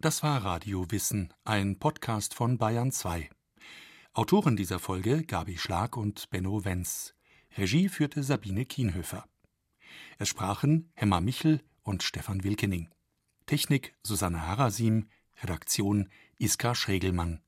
Das 0.00 0.22
war 0.22 0.44
Radio 0.44 0.88
Wissen, 0.92 1.34
ein 1.44 1.80
Podcast 1.80 2.34
von 2.34 2.56
Bayern 2.56 2.92
2. 2.92 3.28
Autoren 4.18 4.56
dieser 4.56 4.80
Folge 4.80 5.22
Gabi 5.22 5.58
Schlag 5.58 5.96
und 5.96 6.28
Benno 6.30 6.64
Wenz. 6.64 7.14
Regie 7.56 7.88
führte 7.88 8.24
Sabine 8.24 8.64
Kienhöfer. 8.64 9.24
Es 10.18 10.28
sprachen 10.28 10.90
Hemmer 10.96 11.20
Michel 11.20 11.60
und 11.84 12.02
Stefan 12.02 12.42
Wilkening. 12.42 12.88
Technik 13.46 13.94
Susanne 14.02 14.44
Harasim, 14.44 15.06
Redaktion 15.40 16.08
Iska 16.36 16.74
Schregelmann. 16.74 17.42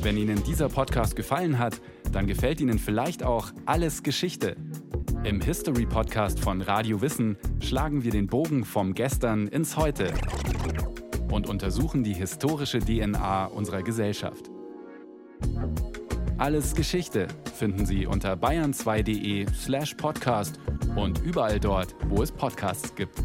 Wenn 0.00 0.16
Ihnen 0.16 0.42
dieser 0.42 0.70
Podcast 0.70 1.16
gefallen 1.16 1.58
hat, 1.58 1.82
dann 2.12 2.26
gefällt 2.26 2.62
Ihnen 2.62 2.78
vielleicht 2.78 3.22
auch 3.22 3.52
Alles 3.66 4.02
Geschichte. 4.02 4.56
Im 5.22 5.42
History 5.42 5.84
Podcast 5.84 6.40
von 6.40 6.62
Radio 6.62 7.02
Wissen 7.02 7.36
schlagen 7.60 8.04
wir 8.04 8.10
den 8.10 8.26
Bogen 8.26 8.64
vom 8.64 8.94
Gestern 8.94 9.48
ins 9.48 9.76
Heute 9.76 10.14
und 11.30 11.46
untersuchen 11.46 12.04
die 12.04 12.14
historische 12.14 12.78
DNA 12.78 13.44
unserer 13.44 13.82
Gesellschaft. 13.82 14.49
Alles 16.38 16.74
Geschichte 16.74 17.28
finden 17.54 17.84
Sie 17.84 18.06
unter 18.06 18.32
bayern2.de 18.32 19.46
slash 19.54 19.94
podcast 19.94 20.58
und 20.96 21.18
überall 21.22 21.60
dort, 21.60 21.94
wo 22.08 22.22
es 22.22 22.32
Podcasts 22.32 22.94
gibt. 22.94 23.22